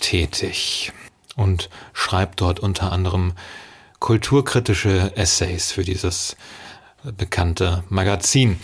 tätig 0.00 0.92
und 1.36 1.70
schreibt 1.94 2.42
dort 2.42 2.60
unter 2.60 2.92
anderem 2.92 3.32
kulturkritische 4.00 5.16
Essays 5.16 5.72
für 5.72 5.84
dieses 5.84 6.36
bekannte 7.16 7.84
Magazin. 7.88 8.58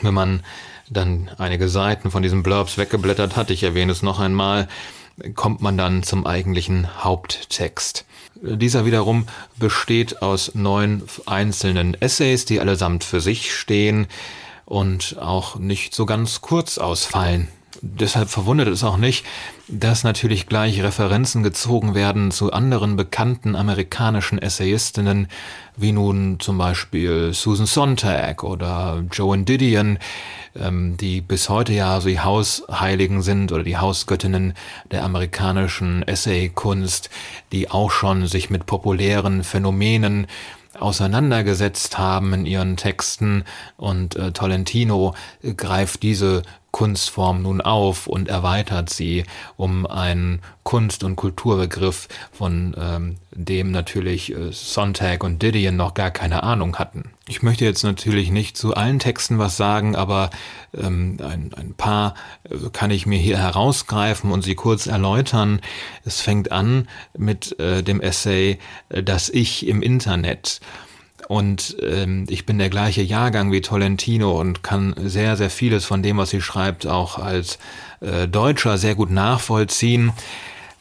Wenn 0.00 0.14
man 0.14 0.42
dann 0.88 1.30
einige 1.38 1.68
Seiten 1.68 2.10
von 2.10 2.22
diesen 2.22 2.42
Blurbs 2.42 2.78
weggeblättert 2.78 3.36
hat, 3.36 3.50
ich 3.50 3.62
erwähne 3.62 3.92
es 3.92 4.02
noch 4.02 4.20
einmal, 4.20 4.68
kommt 5.34 5.60
man 5.60 5.76
dann 5.76 6.02
zum 6.02 6.26
eigentlichen 6.26 7.02
Haupttext. 7.04 8.04
Dieser 8.40 8.84
wiederum 8.86 9.26
besteht 9.56 10.22
aus 10.22 10.54
neun 10.54 11.02
einzelnen 11.26 12.00
Essays, 12.00 12.44
die 12.44 12.60
allesamt 12.60 13.04
für 13.04 13.20
sich 13.20 13.54
stehen 13.54 14.06
und 14.72 15.18
auch 15.20 15.56
nicht 15.56 15.94
so 15.94 16.06
ganz 16.06 16.40
kurz 16.40 16.78
ausfallen. 16.78 17.48
Deshalb 17.82 18.30
verwundert 18.30 18.68
es 18.68 18.84
auch 18.84 18.96
nicht, 18.96 19.26
dass 19.68 20.02
natürlich 20.02 20.46
gleich 20.46 20.82
Referenzen 20.82 21.42
gezogen 21.42 21.94
werden 21.94 22.30
zu 22.30 22.52
anderen 22.52 22.96
bekannten 22.96 23.54
amerikanischen 23.54 24.38
Essayistinnen, 24.38 25.28
wie 25.76 25.92
nun 25.92 26.40
zum 26.40 26.56
Beispiel 26.56 27.34
Susan 27.34 27.66
Sontag 27.66 28.44
oder 28.44 29.04
Joan 29.12 29.44
Didion, 29.44 29.98
ähm, 30.58 30.96
die 30.96 31.20
bis 31.20 31.50
heute 31.50 31.74
ja 31.74 32.00
so 32.00 32.08
die 32.08 32.20
Hausheiligen 32.20 33.20
sind 33.20 33.52
oder 33.52 33.64
die 33.64 33.76
Hausgöttinnen 33.76 34.54
der 34.90 35.04
amerikanischen 35.04 36.02
Essaykunst, 36.02 37.10
die 37.52 37.70
auch 37.70 37.90
schon 37.90 38.26
sich 38.26 38.48
mit 38.48 38.64
populären 38.64 39.44
Phänomenen 39.44 40.28
auseinandergesetzt 40.82 41.98
haben 41.98 42.34
in 42.34 42.46
ihren 42.46 42.76
Texten. 42.76 43.44
Und 43.76 44.16
äh, 44.16 44.32
Tolentino 44.32 45.14
greift 45.56 46.02
diese 46.02 46.42
Kunstform 46.72 47.42
nun 47.42 47.60
auf 47.60 48.06
und 48.06 48.28
erweitert 48.28 48.90
sie 48.90 49.24
um 49.56 49.86
einen 49.86 50.40
Kunst- 50.64 51.04
und 51.04 51.16
Kulturbegriff, 51.16 52.08
von 52.32 52.74
ähm, 52.78 53.16
dem 53.30 53.70
natürlich 53.70 54.34
äh, 54.34 54.52
Sontag 54.52 55.22
und 55.22 55.42
Didion 55.42 55.76
noch 55.76 55.92
gar 55.92 56.10
keine 56.10 56.42
Ahnung 56.42 56.76
hatten. 56.76 57.10
Ich 57.28 57.42
möchte 57.42 57.66
jetzt 57.66 57.82
natürlich 57.82 58.30
nicht 58.30 58.56
zu 58.56 58.74
allen 58.74 58.98
Texten 58.98 59.38
was 59.38 59.56
sagen, 59.56 59.96
aber 59.96 60.30
ähm, 60.74 61.18
ein, 61.22 61.52
ein 61.54 61.74
paar 61.74 62.14
äh, 62.44 62.56
kann 62.72 62.90
ich 62.90 63.06
mir 63.06 63.18
hier 63.18 63.38
herausgreifen 63.38 64.32
und 64.32 64.42
sie 64.42 64.54
kurz 64.54 64.86
erläutern. 64.86 65.60
Es 66.04 66.22
fängt 66.22 66.52
an 66.52 66.88
mit 67.16 67.58
äh, 67.60 67.82
dem 67.82 68.00
Essay 68.00 68.58
äh, 68.88 69.02
Das 69.02 69.28
Ich 69.28 69.66
im 69.66 69.82
Internet. 69.82 70.60
Und 71.32 71.78
ähm, 71.80 72.26
ich 72.28 72.44
bin 72.44 72.58
der 72.58 72.68
gleiche 72.68 73.00
Jahrgang 73.00 73.52
wie 73.52 73.62
Tolentino 73.62 74.38
und 74.38 74.62
kann 74.62 74.94
sehr, 75.02 75.38
sehr 75.38 75.48
vieles 75.48 75.86
von 75.86 76.02
dem, 76.02 76.18
was 76.18 76.28
sie 76.28 76.42
schreibt, 76.42 76.86
auch 76.86 77.18
als 77.18 77.58
äh, 78.02 78.28
Deutscher 78.28 78.76
sehr 78.76 78.94
gut 78.94 79.10
nachvollziehen. 79.10 80.12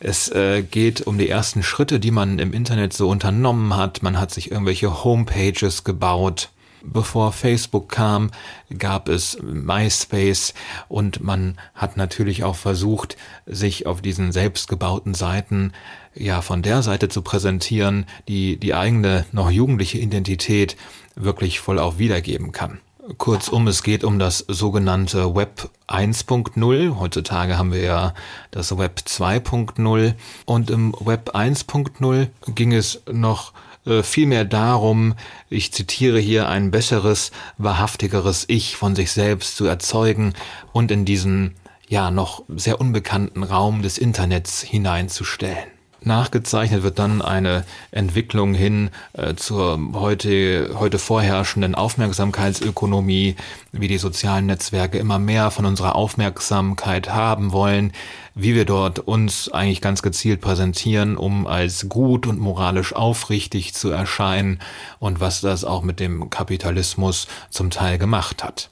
Es 0.01 0.27
äh, 0.27 0.61
geht 0.61 1.07
um 1.07 1.17
die 1.17 1.29
ersten 1.29 1.63
Schritte, 1.63 2.01
die 2.01 2.11
man 2.11 2.37
im 2.37 2.51
Internet 2.51 2.91
so 2.91 3.07
unternommen 3.07 3.77
hat. 3.77 4.03
Man 4.03 4.19
hat 4.19 4.31
sich 4.31 4.51
irgendwelche 4.51 5.05
Homepages 5.05 5.85
gebaut. 5.85 6.49
Bevor 6.83 7.31
Facebook 7.31 7.87
kam, 7.87 8.31
gab 8.77 9.07
es 9.07 9.37
MySpace 9.41 10.53
und 10.89 11.23
man 11.23 11.57
hat 11.75 11.95
natürlich 11.95 12.43
auch 12.43 12.57
versucht, 12.57 13.15
sich 13.45 13.85
auf 13.85 14.01
diesen 14.01 14.33
selbstgebauten 14.33 15.13
Seiten 15.13 15.71
ja 16.15 16.41
von 16.41 16.61
der 16.61 16.81
Seite 16.81 17.09
zu 17.09 17.21
präsentieren, 17.21 18.05
die 18.27 18.57
die 18.57 18.73
eigene 18.73 19.25
noch 19.31 19.49
jugendliche 19.49 19.97
Identität 19.97 20.75
wirklich 21.15 21.59
voll 21.59 21.79
auf 21.79 21.97
wiedergeben 21.97 22.51
kann. 22.51 22.79
Kurzum, 23.17 23.67
es 23.67 23.83
geht 23.83 24.03
um 24.03 24.19
das 24.19 24.45
sogenannte 24.47 25.35
Web 25.35 25.69
1.0. 25.87 26.99
Heutzutage 26.99 27.57
haben 27.57 27.71
wir 27.71 27.81
ja 27.81 28.13
das 28.51 28.77
Web 28.77 29.01
2.0. 29.05 30.13
Und 30.45 30.69
im 30.69 30.93
Web 30.99 31.31
1.0 31.33 32.27
ging 32.53 32.73
es 32.73 33.01
noch 33.11 33.53
äh, 33.85 34.03
vielmehr 34.03 34.45
darum, 34.45 35.15
ich 35.49 35.73
zitiere 35.73 36.19
hier, 36.19 36.47
ein 36.47 36.71
besseres, 36.71 37.31
wahrhaftigeres 37.57 38.45
Ich 38.47 38.75
von 38.75 38.95
sich 38.95 39.11
selbst 39.11 39.55
zu 39.57 39.65
erzeugen 39.65 40.33
und 40.71 40.91
in 40.91 41.03
diesen 41.03 41.55
ja 41.87 42.11
noch 42.11 42.43
sehr 42.47 42.79
unbekannten 42.79 43.43
Raum 43.43 43.81
des 43.81 43.97
Internets 43.97 44.61
hineinzustellen. 44.61 45.80
Nachgezeichnet 46.03 46.81
wird 46.81 46.97
dann 46.97 47.21
eine 47.21 47.63
Entwicklung 47.91 48.55
hin 48.55 48.89
äh, 49.13 49.35
zur 49.35 49.79
heute, 49.93 50.71
heute 50.79 50.97
vorherrschenden 50.97 51.75
Aufmerksamkeitsökonomie, 51.75 53.35
wie 53.71 53.87
die 53.87 53.99
sozialen 53.99 54.47
Netzwerke 54.47 54.97
immer 54.97 55.19
mehr 55.19 55.51
von 55.51 55.65
unserer 55.65 55.95
Aufmerksamkeit 55.95 57.13
haben 57.13 57.51
wollen, 57.51 57.93
wie 58.33 58.55
wir 58.55 58.65
dort 58.65 58.97
uns 58.97 59.49
eigentlich 59.49 59.79
ganz 59.79 60.01
gezielt 60.01 60.41
präsentieren, 60.41 61.17
um 61.17 61.45
als 61.45 61.87
gut 61.87 62.25
und 62.25 62.39
moralisch 62.39 62.93
aufrichtig 62.93 63.75
zu 63.75 63.91
erscheinen 63.91 64.59
und 64.97 65.19
was 65.19 65.41
das 65.41 65.63
auch 65.63 65.83
mit 65.83 65.99
dem 65.99 66.31
Kapitalismus 66.31 67.27
zum 67.51 67.69
Teil 67.69 67.99
gemacht 67.99 68.43
hat. 68.43 68.71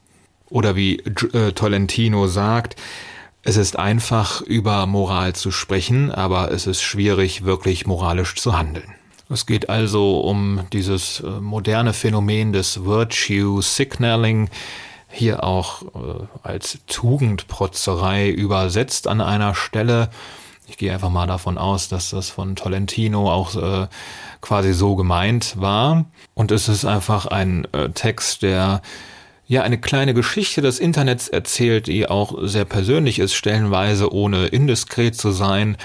Oder 0.49 0.75
wie 0.75 0.97
äh, 0.97 1.51
Tolentino 1.51 2.25
sagt, 2.25 2.75
es 3.43 3.57
ist 3.57 3.79
einfach, 3.79 4.41
über 4.41 4.85
Moral 4.85 5.33
zu 5.33 5.51
sprechen, 5.51 6.11
aber 6.11 6.51
es 6.51 6.67
ist 6.67 6.81
schwierig, 6.81 7.45
wirklich 7.45 7.87
moralisch 7.87 8.35
zu 8.35 8.57
handeln. 8.57 8.95
Es 9.29 9.45
geht 9.45 9.69
also 9.69 10.21
um 10.21 10.61
dieses 10.73 11.19
äh, 11.19 11.27
moderne 11.27 11.93
Phänomen 11.93 12.51
des 12.51 12.83
Virtue 12.83 13.61
Signaling, 13.61 14.49
hier 15.07 15.43
auch 15.43 15.83
äh, 15.83 16.27
als 16.43 16.79
Tugendprotzerei 16.87 18.29
übersetzt 18.29 19.07
an 19.07 19.21
einer 19.21 19.55
Stelle. 19.55 20.09
Ich 20.67 20.77
gehe 20.77 20.91
einfach 20.91 21.09
mal 21.09 21.27
davon 21.27 21.57
aus, 21.57 21.89
dass 21.89 22.09
das 22.09 22.29
von 22.29 22.55
Tolentino 22.55 23.31
auch 23.31 23.55
äh, 23.55 23.87
quasi 24.41 24.73
so 24.73 24.95
gemeint 24.95 25.61
war. 25.61 26.05
Und 26.33 26.51
es 26.51 26.67
ist 26.67 26.85
einfach 26.85 27.25
ein 27.25 27.67
Text, 27.93 28.43
der 28.43 28.81
ja 29.49 29.63
eine 29.63 29.79
kleine 29.79 30.13
Geschichte 30.13 30.61
des 30.61 30.79
Internets 30.79 31.27
erzählt, 31.27 31.87
die 31.87 32.07
auch 32.07 32.35
sehr 32.43 32.65
persönlich 32.65 33.17
ist, 33.17 33.33
stellenweise 33.33 34.13
ohne 34.13 34.45
indiskret 34.45 35.15
zu 35.15 35.31
sein, 35.31 35.75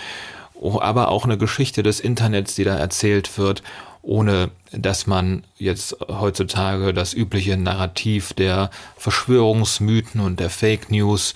aber 0.62 1.09
auch 1.09 1.24
eine 1.24 1.38
Geschichte 1.38 1.83
des 1.83 1.98
Internets, 1.98 2.55
die 2.55 2.64
da 2.64 2.77
erzählt 2.77 3.38
wird, 3.38 3.62
ohne 4.03 4.50
dass 4.70 5.07
man 5.07 5.44
jetzt 5.57 5.96
heutzutage 6.09 6.92
das 6.92 7.14
übliche 7.14 7.57
Narrativ 7.57 8.35
der 8.35 8.70
Verschwörungsmythen 8.98 10.20
und 10.20 10.40
der 10.40 10.50
Fake 10.50 10.90
News 10.90 11.33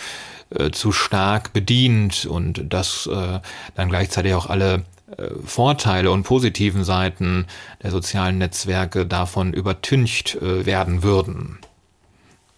äh, 0.51 0.71
zu 0.71 0.93
stark 0.93 1.55
bedient 1.55 2.27
und 2.27 2.63
dass 2.69 3.07
äh, 3.07 3.41
dann 3.75 3.89
gleichzeitig 3.89 4.35
auch 4.35 4.51
alle 4.51 4.85
äh, 5.17 5.31
Vorteile 5.47 6.11
und 6.11 6.25
positiven 6.25 6.85
Seiten 6.85 7.47
der 7.83 7.91
sozialen 7.91 8.37
Netzwerke 8.37 9.07
davon 9.07 9.55
übertüncht 9.55 10.35
äh, 10.37 10.67
werden 10.67 11.03
würden. 11.03 11.59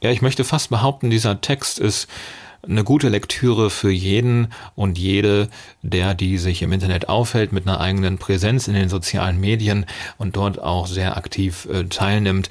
Ja, 0.03 0.11
ich 0.11 0.23
möchte 0.23 0.45
fast 0.45 0.71
behaupten, 0.71 1.11
dieser 1.11 1.43
Text 1.43 1.79
ist 1.79 2.09
eine 2.67 2.85
gute 2.85 3.11
Lektüre 3.11 3.69
für 3.69 3.91
jeden 3.91 4.49
und 4.75 4.99
jede, 4.99 5.49
der 5.83 6.15
die 6.15 6.39
sich 6.39 6.63
im 6.63 6.73
Internet 6.73 7.09
aufhält 7.09 7.53
mit 7.53 7.67
einer 7.67 7.81
eigenen 7.81 8.17
Präsenz 8.17 8.67
in 8.67 8.75
den 8.75 8.89
sozialen 8.89 9.39
Medien 9.41 9.85
und 10.17 10.37
dort 10.37 10.59
auch 10.59 10.87
sehr 10.87 11.17
aktiv 11.17 11.69
äh, 11.71 11.85
teilnimmt. 11.85 12.49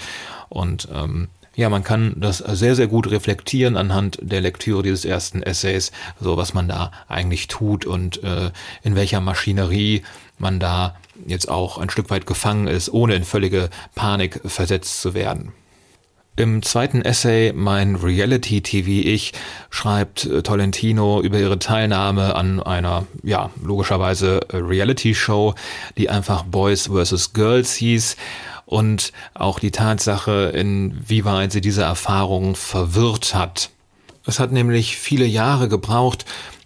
Und 0.49 0.87
ähm, 0.93 1.29
Ja, 1.55 1.69
man 1.69 1.83
kann 1.83 2.13
das 2.17 2.37
sehr, 2.37 2.75
sehr 2.75 2.87
gut 2.87 3.09
reflektieren 3.09 3.77
anhand 3.77 4.19
der 4.21 4.41
Lektüre 4.41 4.83
dieses 4.83 5.03
ersten 5.03 5.43
Essays, 5.43 5.91
so 6.21 6.37
was 6.37 6.53
man 6.53 6.67
da 6.67 6.91
eigentlich 7.07 7.47
tut 7.47 7.85
und 7.85 8.23
äh, 8.23 8.51
in 8.83 8.95
welcher 8.95 9.21
Maschinerie 9.21 10.03
man 10.37 10.59
da 10.59 10.95
jetzt 11.27 11.49
auch 11.49 11.77
ein 11.79 11.89
Stück 11.89 12.09
weit 12.11 12.25
gefangen 12.25 12.67
ist, 12.67 12.93
ohne 12.93 13.15
in 13.15 13.23
völlige 13.23 13.69
Panik 13.93 14.39
versetzt 14.45 15.01
zu 15.01 15.13
werden. 15.13 15.51
Im 16.39 16.61
zweiten 16.63 17.01
Essay 17.01 17.51
Mein 17.53 17.97
Reality-TV-Ich 17.97 19.33
schreibt 19.69 20.23
äh, 20.23 20.41
Tolentino 20.41 21.19
über 21.19 21.37
ihre 21.37 21.59
Teilnahme 21.59 22.33
an 22.33 22.63
einer, 22.63 23.05
ja, 23.23 23.49
logischerweise 23.61 24.39
Reality-Show, 24.53 25.55
die 25.97 26.09
einfach 26.09 26.43
Boys 26.43 26.87
vs. 26.87 27.33
Girls 27.33 27.75
hieß 27.75 28.15
und 28.65 29.11
auch 29.33 29.59
die 29.59 29.71
Tatsache, 29.71 30.53
inwieweit 30.55 31.51
sie 31.51 31.59
diese 31.59 31.81
Erfahrung 31.81 32.55
verwirrt 32.55 33.35
hat. 33.35 33.69
Es 34.25 34.39
hat 34.39 34.53
nämlich 34.53 34.95
viele 34.95 35.25
Jahre 35.25 35.67
gebraucht, 35.67 36.23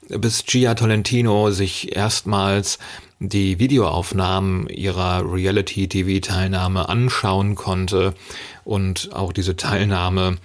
bis 0.07 0.45
Gia 0.45 0.75
Tolentino 0.75 1.49
sich 1.49 1.95
erstmals 1.95 2.77
die 3.29 3.57
Videoaufnahmen 3.57 4.67
ihrer 4.67 5.23
Reality-TV-Teilnahme 5.31 6.89
anschauen 6.89 7.55
konnte 7.55 8.13
und 8.65 9.11
auch 9.13 9.31
diese 9.31 9.55
Teilnahme 9.55 10.37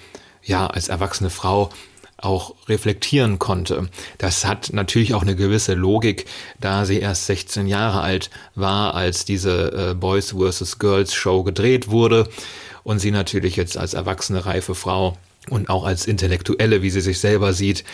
ja 0.45 0.69
als 0.69 0.89
erwachsene 0.89 1.31
Frau 1.31 1.71
auch 2.17 2.55
reflektieren 2.69 3.39
konnte. 3.39 3.89
Das 4.19 4.45
hat 4.45 4.73
natürlich 4.73 5.15
auch 5.15 5.23
eine 5.23 5.35
gewisse 5.35 5.75
Logik, 5.75 6.27
da 6.61 6.85
sie 6.85 7.01
erst 7.01 7.27
16 7.27 7.67
Jahre 7.67 8.01
alt 8.01 8.31
war, 8.55 8.95
als 8.95 9.25
diese 9.25 9.91
äh, 9.91 9.95
Boys 9.95 10.33
vs. 10.33 10.79
Girls 10.79 11.15
Show 11.15 11.43
gedreht 11.43 11.91
wurde 11.91 12.29
und 12.85 13.01
sie 13.01 13.11
natürlich 13.11 13.57
jetzt 13.57 13.77
als 13.77 13.95
erwachsene 13.95 14.47
reife 14.47 14.75
Frau 14.77 15.17
und 15.49 15.69
auch 15.69 15.85
als 15.85 16.07
Intellektuelle, 16.07 16.83
wie 16.83 16.91
sie 16.91 17.01
sich 17.01 17.19
selber 17.19 17.53
sieht, 17.53 17.85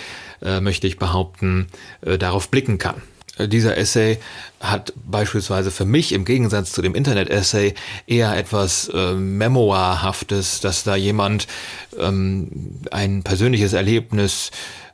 äh, 0.42 0.60
möchte 0.60 0.86
ich 0.86 0.98
behaupten, 0.98 1.68
äh, 2.02 2.18
darauf 2.18 2.50
blicken 2.50 2.78
kann. 2.78 3.02
Äh, 3.38 3.48
dieser 3.48 3.76
Essay 3.76 4.18
hat 4.60 4.92
beispielsweise 5.04 5.70
für 5.70 5.84
mich 5.84 6.12
im 6.12 6.24
Gegensatz 6.24 6.72
zu 6.72 6.82
dem 6.82 6.94
Internet-Essay 6.94 7.74
eher 8.06 8.36
etwas 8.36 8.88
äh, 8.88 9.14
Memoirhaftes, 9.14 10.60
dass 10.60 10.84
da 10.84 10.96
jemand 10.96 11.46
ähm, 11.98 12.80
ein 12.90 13.22
persönliches 13.22 13.72
Erlebnis 13.72 14.50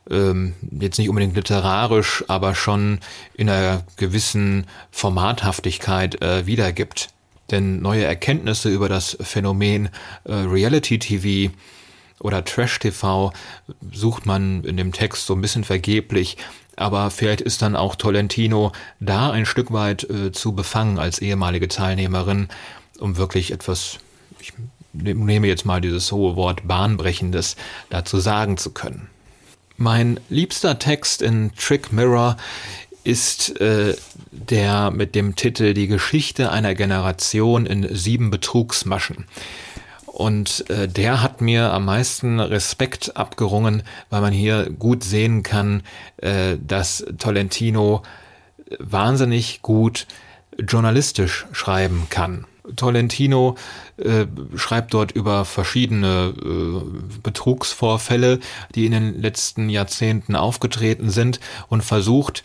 ähm, 0.09 0.53
jetzt 0.71 0.97
nicht 0.97 1.09
unbedingt 1.09 1.35
literarisch, 1.35 2.23
aber 2.27 2.55
schon 2.55 2.99
in 3.35 3.49
einer 3.49 3.83
gewissen 3.97 4.65
Formathaftigkeit 4.91 6.21
äh, 6.21 6.45
wiedergibt. 6.45 7.09
Denn 7.51 7.81
neue 7.81 8.05
Erkenntnisse 8.05 8.69
über 8.69 8.87
das 8.89 9.17
Phänomen 9.21 9.89
äh, 10.23 10.33
Reality 10.33 10.99
TV 10.99 11.53
oder 12.21 12.45
Trash 12.45 12.79
TV 12.79 13.33
sucht 13.91 14.25
man 14.25 14.63
in 14.63 14.77
dem 14.77 14.91
Text 14.91 15.25
so 15.25 15.33
ein 15.33 15.41
bisschen 15.41 15.63
vergeblich, 15.63 16.37
aber 16.75 17.11
vielleicht 17.11 17.41
ist 17.41 17.61
dann 17.61 17.75
auch 17.75 17.95
Tolentino 17.95 18.71
da 18.99 19.31
ein 19.31 19.45
Stück 19.45 19.71
weit 19.71 20.09
äh, 20.09 20.31
zu 20.31 20.53
befangen 20.53 20.99
als 20.99 21.19
ehemalige 21.19 21.67
Teilnehmerin, 21.67 22.47
um 22.99 23.17
wirklich 23.17 23.51
etwas, 23.51 23.99
ich 24.39 24.53
nehme 24.93 25.47
jetzt 25.47 25.65
mal 25.65 25.81
dieses 25.81 26.11
hohe 26.11 26.35
Wort 26.35 26.67
bahnbrechendes 26.67 27.55
dazu 27.89 28.19
sagen 28.19 28.57
zu 28.57 28.71
können. 28.71 29.09
Mein 29.77 30.19
liebster 30.29 30.79
Text 30.79 31.21
in 31.21 31.51
Trick 31.55 31.91
Mirror 31.91 32.37
ist 33.03 33.59
äh, 33.59 33.95
der 34.31 34.91
mit 34.91 35.15
dem 35.15 35.35
Titel 35.35 35.73
Die 35.73 35.87
Geschichte 35.87 36.51
einer 36.51 36.75
Generation 36.75 37.65
in 37.65 37.95
sieben 37.95 38.29
Betrugsmaschen. 38.29 39.25
Und 40.11 40.69
äh, 40.69 40.89
der 40.89 41.23
hat 41.23 41.39
mir 41.39 41.71
am 41.71 41.85
meisten 41.85 42.41
Respekt 42.41 43.15
abgerungen, 43.15 43.83
weil 44.09 44.19
man 44.19 44.33
hier 44.33 44.69
gut 44.69 45.05
sehen 45.05 45.41
kann, 45.41 45.83
äh, 46.17 46.57
dass 46.59 47.05
Tolentino 47.17 48.03
wahnsinnig 48.77 49.61
gut 49.61 50.07
journalistisch 50.59 51.45
schreiben 51.53 52.07
kann. 52.09 52.45
Tolentino 52.75 53.55
äh, 53.95 54.25
schreibt 54.55 54.93
dort 54.93 55.13
über 55.13 55.45
verschiedene 55.45 56.33
äh, 56.37 57.19
Betrugsvorfälle, 57.23 58.41
die 58.75 58.85
in 58.85 58.91
den 58.91 59.21
letzten 59.21 59.69
Jahrzehnten 59.69 60.35
aufgetreten 60.35 61.09
sind 61.09 61.39
und 61.69 61.85
versucht, 61.85 62.43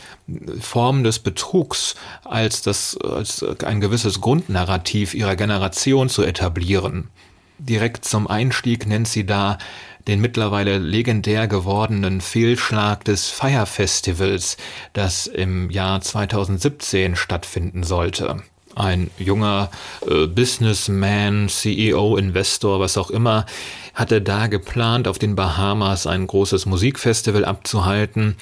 Formen 0.61 1.02
des 1.02 1.18
Betrugs 1.18 1.96
als 2.24 2.62
das, 2.62 2.96
als 2.96 3.44
ein 3.64 3.81
gewisses 3.81 4.20
Grundnarrativ 4.20 5.14
ihrer 5.14 5.35
Generation 5.35 6.09
zu 6.09 6.22
etablieren. 6.22 7.11
Direkt 7.59 8.05
zum 8.05 8.27
Einstieg 8.27 8.87
nennt 8.87 9.09
sie 9.09 9.25
da 9.25 9.59
den 10.07 10.21
mittlerweile 10.21 10.79
legendär 10.79 11.49
gewordenen 11.49 12.21
Fehlschlag 12.21 13.05
des 13.05 13.29
Fire 13.29 13.66
Festivals, 13.66 14.57
das 14.92 15.27
im 15.27 15.71
Jahr 15.71 16.01
2017 16.01 17.16
stattfinden 17.16 17.83
sollte. 17.83 18.42
Ein 18.77 19.11
junger 19.19 19.71
äh, 20.07 20.27
Businessman, 20.27 21.49
CEO, 21.49 22.19
Investor, 22.19 22.79
was 22.79 22.99
auch 22.99 23.11
immer, 23.11 23.47
hatte 23.95 24.21
da 24.21 24.49
geplant, 24.49 25.09
auf 25.09 25.19
den 25.19 25.35
Bahamas 25.35 26.07
ein 26.07 26.27
großes 26.27 26.66
Musikfestival 26.66 27.47
abzuhalten, 27.47 28.37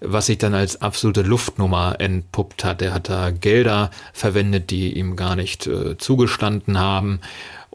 was 0.00 0.26
sich 0.26 0.38
dann 0.38 0.54
als 0.54 0.80
absolute 0.80 1.22
Luftnummer 1.22 1.96
entpuppt 1.98 2.62
hat. 2.62 2.80
Er 2.82 2.94
hat 2.94 3.08
da 3.08 3.30
Gelder 3.30 3.90
verwendet, 4.12 4.70
die 4.70 4.96
ihm 4.96 5.16
gar 5.16 5.34
nicht 5.34 5.66
äh, 5.66 5.98
zugestanden 5.98 6.78
haben 6.78 7.20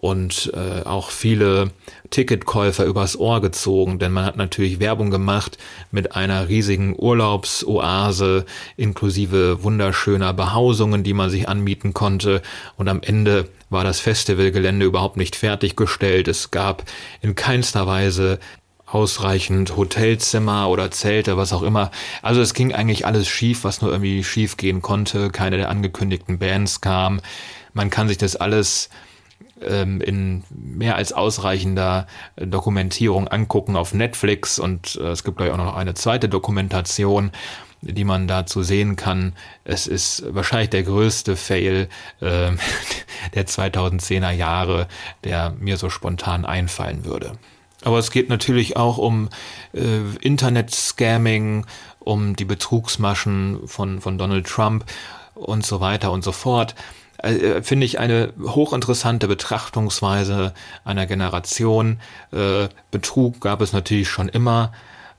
und 0.05 0.51
äh, 0.53 0.83
auch 0.85 1.09
viele 1.09 1.71
Ticketkäufer 2.11 2.85
übers 2.85 3.17
Ohr 3.17 3.41
gezogen, 3.41 3.97
denn 3.97 4.11
man 4.11 4.23
hat 4.23 4.37
natürlich 4.37 4.79
Werbung 4.79 5.09
gemacht 5.09 5.57
mit 5.89 6.15
einer 6.15 6.47
riesigen 6.47 6.93
Urlaubsoase 6.95 8.45
inklusive 8.77 9.63
wunderschöner 9.63 10.31
Behausungen, 10.31 11.03
die 11.03 11.13
man 11.13 11.31
sich 11.31 11.49
anmieten 11.49 11.95
konnte 11.95 12.43
und 12.77 12.87
am 12.87 13.01
Ende 13.01 13.49
war 13.71 13.83
das 13.83 13.99
Festivalgelände 13.99 14.85
überhaupt 14.85 15.17
nicht 15.17 15.35
fertiggestellt. 15.35 16.27
Es 16.27 16.51
gab 16.51 16.83
in 17.23 17.33
keinster 17.33 17.87
Weise 17.87 18.37
ausreichend 18.85 19.75
Hotelzimmer 19.75 20.69
oder 20.69 20.91
Zelte, 20.91 21.35
was 21.35 21.51
auch 21.51 21.63
immer. 21.63 21.89
Also 22.21 22.41
es 22.41 22.53
ging 22.53 22.75
eigentlich 22.75 23.07
alles 23.07 23.27
schief, 23.27 23.63
was 23.63 23.81
nur 23.81 23.91
irgendwie 23.91 24.23
schief 24.23 24.55
gehen 24.55 24.83
konnte. 24.83 25.31
Keine 25.31 25.57
der 25.57 25.69
angekündigten 25.69 26.37
Bands 26.37 26.79
kam. 26.81 27.21
Man 27.73 27.89
kann 27.89 28.07
sich 28.07 28.19
das 28.19 28.35
alles 28.35 28.89
in 29.61 30.43
mehr 30.49 30.95
als 30.95 31.13
ausreichender 31.13 32.07
Dokumentierung 32.35 33.27
angucken 33.27 33.75
auf 33.75 33.93
Netflix 33.93 34.59
und 34.59 34.97
äh, 35.01 35.11
es 35.11 35.23
gibt 35.23 35.37
gleich 35.37 35.51
auch 35.51 35.57
noch 35.57 35.75
eine 35.75 35.93
zweite 35.93 36.27
Dokumentation, 36.27 37.31
die 37.81 38.03
man 38.03 38.27
dazu 38.27 38.63
sehen 38.63 38.95
kann. 38.95 39.33
Es 39.63 39.87
ist 39.87 40.23
wahrscheinlich 40.33 40.71
der 40.71 40.83
größte 40.83 41.35
Fail 41.35 41.87
äh, 42.19 42.51
der 43.33 43.47
2010er 43.47 44.31
Jahre, 44.31 44.87
der 45.23 45.51
mir 45.59 45.77
so 45.77 45.89
spontan 45.89 46.45
einfallen 46.45 47.05
würde. 47.05 47.33
Aber 47.83 47.99
es 47.99 48.11
geht 48.11 48.29
natürlich 48.29 48.77
auch 48.77 48.97
um 48.97 49.29
äh, 49.73 50.01
Internet-Scamming, 50.21 51.65
um 51.99 52.35
die 52.35 52.45
Betrugsmaschen 52.45 53.67
von, 53.67 54.01
von 54.01 54.17
Donald 54.17 54.47
Trump 54.47 54.85
und 55.35 55.65
so 55.65 55.81
weiter 55.81 56.11
und 56.11 56.23
so 56.23 56.31
fort. 56.31 56.75
Äh, 57.17 57.61
finde 57.61 57.85
ich 57.85 57.99
eine 57.99 58.33
hochinteressante 58.41 59.27
Betrachtungsweise 59.27 60.53
einer 60.83 61.05
Generation. 61.05 61.99
Äh, 62.31 62.67
Betrug 62.91 63.41
gab 63.41 63.61
es 63.61 63.73
natürlich 63.73 64.09
schon 64.09 64.29
immer, 64.29 64.73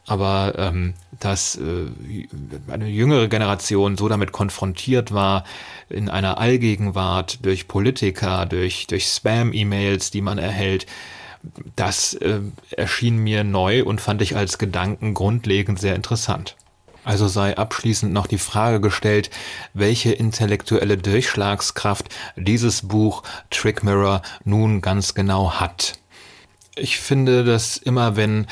aber 0.07 0.55
ähm, 0.57 0.95
dass 1.19 1.57
äh, 1.57 1.87
eine 2.71 2.87
jüngere 2.87 3.29
Generation 3.29 3.97
so 3.97 4.09
damit 4.09 4.33
konfrontiert 4.33 5.13
war, 5.13 5.45
in 5.89 6.09
einer 6.09 6.39
Allgegenwart 6.39 7.45
durch 7.45 7.69
Politiker, 7.69 8.47
durch, 8.47 8.87
durch 8.87 9.07
Spam-E-Mails, 9.07 10.11
die 10.11 10.21
man 10.21 10.39
erhält, 10.39 10.87
das 11.77 12.15
äh, 12.15 12.41
erschien 12.71 13.19
mir 13.19 13.45
neu 13.45 13.85
und 13.85 14.01
fand 14.01 14.23
ich 14.23 14.37
als 14.37 14.59
Gedanken 14.59 15.15
grundlegend 15.15 15.79
sehr 15.79 15.95
interessant. 15.95 16.57
Also 17.07 17.29
sei 17.29 17.57
abschließend 17.57 18.13
noch 18.13 18.27
die 18.27 18.37
Frage 18.37 18.81
gestellt, 18.81 19.31
welche 19.75 20.11
intellektuelle 20.11 20.99
Durchschlagskraft 20.99 22.09
dieses 22.35 22.89
Buch 22.89 23.23
Trick 23.49 23.85
Mirror 23.85 24.23
nun 24.43 24.81
ganz 24.81 25.15
genau 25.15 25.53
hat. 25.53 26.01
Ich 26.75 26.99
finde, 26.99 27.45
dass 27.45 27.77
immer 27.77 28.17
wenn 28.17 28.49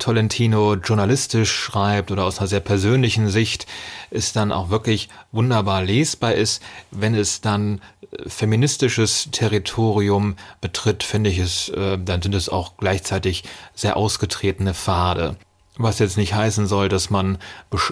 Tolentino 0.00 0.74
journalistisch 0.74 1.52
schreibt 1.52 2.10
oder 2.10 2.24
aus 2.24 2.40
einer 2.40 2.48
sehr 2.48 2.58
persönlichen 2.58 3.28
Sicht, 3.28 3.68
es 4.10 4.32
dann 4.32 4.50
auch 4.50 4.68
wirklich 4.68 5.08
wunderbar 5.30 5.84
lesbar 5.84 6.34
ist. 6.34 6.60
Wenn 6.90 7.14
es 7.14 7.40
dann 7.40 7.80
feministisches 8.26 9.28
Territorium 9.30 10.34
betritt, 10.60 11.04
finde 11.04 11.30
ich 11.30 11.38
es, 11.38 11.68
äh, 11.68 11.98
dann 11.98 12.20
sind 12.20 12.34
es 12.34 12.48
auch 12.48 12.76
gleichzeitig 12.78 13.44
sehr 13.76 13.96
ausgetretene 13.96 14.74
Pfade. 14.74 15.36
Was 15.76 15.98
jetzt 15.98 16.18
nicht 16.18 16.34
heißen 16.34 16.66
soll, 16.66 16.88
dass 16.88 17.08
man 17.08 17.38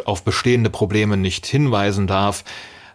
auf 0.05 0.23
bestehende 0.23 0.71
Probleme 0.71 1.17
nicht 1.17 1.47
hinweisen 1.47 2.07
darf, 2.07 2.45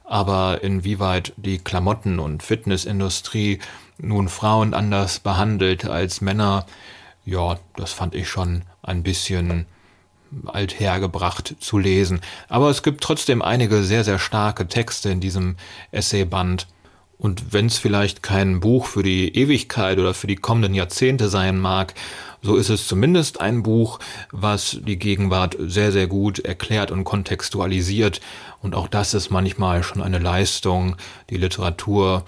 aber 0.03 0.63
inwieweit 0.63 1.33
die 1.37 1.57
Klamotten- 1.57 2.19
und 2.19 2.43
Fitnessindustrie 2.43 3.59
nun 3.97 4.29
Frauen 4.29 4.73
anders 4.73 5.19
behandelt 5.19 5.85
als 5.85 6.21
Männer, 6.21 6.65
ja, 7.25 7.57
das 7.75 7.93
fand 7.93 8.13
ich 8.13 8.29
schon 8.29 8.63
ein 8.83 9.01
bisschen 9.01 9.65
althergebracht 10.45 11.55
zu 11.59 11.77
lesen. 11.77 12.21
Aber 12.47 12.69
es 12.69 12.83
gibt 12.83 13.03
trotzdem 13.03 13.41
einige 13.41 13.83
sehr, 13.83 14.03
sehr 14.03 14.19
starke 14.19 14.67
Texte 14.67 15.09
in 15.09 15.19
diesem 15.19 15.55
Essayband. 15.91 16.67
Und 17.17 17.53
wenn 17.53 17.67
es 17.67 17.77
vielleicht 17.77 18.21
kein 18.21 18.59
Buch 18.59 18.87
für 18.87 19.01
die 19.01 19.35
Ewigkeit 19.35 19.97
oder 19.97 20.13
für 20.13 20.27
die 20.27 20.35
kommenden 20.35 20.73
Jahrzehnte 20.73 21.29
sein 21.29 21.59
mag, 21.59 21.93
so 22.45 22.55
ist 22.55 22.69
es 22.69 22.87
zumindest 22.87 23.41
ein 23.41 23.63
Buch, 23.63 23.99
was 24.31 24.77
die 24.85 24.99
Gegenwart 24.99 25.57
sehr, 25.59 25.91
sehr 25.91 26.05
gut 26.05 26.39
erklärt 26.39 26.91
und 26.91 27.03
kontextualisiert. 27.03 28.21
Und 28.61 28.75
auch 28.75 28.87
das 28.87 29.15
ist 29.15 29.31
manchmal 29.31 29.81
schon 29.81 30.01
eine 30.01 30.19
Leistung, 30.19 30.95
die 31.31 31.37
Literatur 31.37 32.23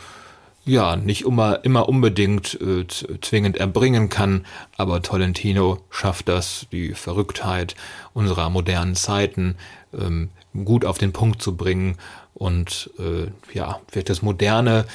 ja 0.66 0.96
nicht 0.96 1.24
immer, 1.26 1.64
immer 1.64 1.88
unbedingt 1.88 2.60
äh, 2.60 2.86
zwingend 3.22 3.58
erbringen 3.58 4.10
kann, 4.10 4.46
aber 4.76 5.02
Tolentino 5.02 5.84
schafft 5.92 6.28
das, 6.28 6.66
die 6.72 6.94
Verrücktheit 6.94 7.76
unserer 8.14 8.50
modernen 8.50 8.96
Zeiten 8.96 9.56
ähm, 9.94 10.30
gut 10.66 10.84
auf 10.84 10.98
den 10.98 11.14
Punkt 11.14 11.42
zu 11.42 11.56
bringen 11.56 11.96
und 12.34 12.90
äh, 13.00 13.28
ja, 13.56 13.80
wird 13.92 14.10
das 14.10 14.22
moderne 14.24 14.86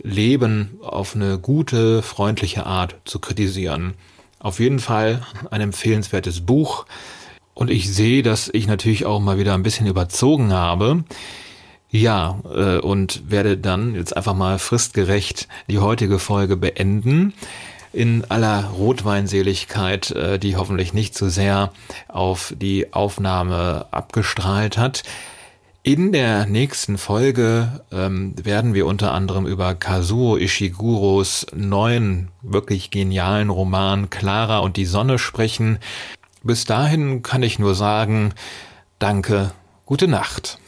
Leben 0.00 0.78
auf 0.82 1.16
eine 1.16 1.38
gute, 1.38 2.02
freundliche 2.02 2.66
Art 2.66 2.94
zu 3.04 3.18
kritisieren. 3.18 3.94
Auf 4.40 4.60
jeden 4.60 4.78
Fall 4.78 5.22
ein 5.50 5.60
empfehlenswertes 5.60 6.46
Buch. 6.46 6.86
Und 7.54 7.70
ich 7.70 7.92
sehe, 7.92 8.22
dass 8.22 8.48
ich 8.52 8.68
natürlich 8.68 9.04
auch 9.04 9.18
mal 9.18 9.38
wieder 9.38 9.54
ein 9.54 9.64
bisschen 9.64 9.86
überzogen 9.86 10.52
habe. 10.52 11.02
Ja, 11.90 12.38
äh, 12.54 12.78
und 12.78 13.30
werde 13.30 13.56
dann 13.56 13.94
jetzt 13.94 14.16
einfach 14.16 14.34
mal 14.34 14.58
fristgerecht 14.58 15.48
die 15.68 15.78
heutige 15.78 16.18
Folge 16.18 16.56
beenden. 16.56 17.32
In 17.92 18.26
aller 18.30 18.64
Rotweinseligkeit, 18.64 20.10
äh, 20.12 20.38
die 20.38 20.56
hoffentlich 20.56 20.92
nicht 20.92 21.14
zu 21.16 21.24
so 21.24 21.30
sehr 21.30 21.72
auf 22.06 22.54
die 22.56 22.92
Aufnahme 22.92 23.86
abgestrahlt 23.90 24.78
hat. 24.78 25.02
In 25.88 26.12
der 26.12 26.44
nächsten 26.44 26.98
Folge 26.98 27.80
ähm, 27.90 28.34
werden 28.36 28.74
wir 28.74 28.84
unter 28.84 29.14
anderem 29.14 29.46
über 29.46 29.74
Kazuo 29.74 30.36
Ishiguros 30.36 31.46
neuen, 31.54 32.28
wirklich 32.42 32.90
genialen 32.90 33.48
Roman 33.48 34.10
Clara 34.10 34.58
und 34.58 34.76
die 34.76 34.84
Sonne 34.84 35.18
sprechen. 35.18 35.78
Bis 36.42 36.66
dahin 36.66 37.22
kann 37.22 37.42
ich 37.42 37.58
nur 37.58 37.74
sagen, 37.74 38.34
danke, 38.98 39.52
gute 39.86 40.08
Nacht. 40.08 40.58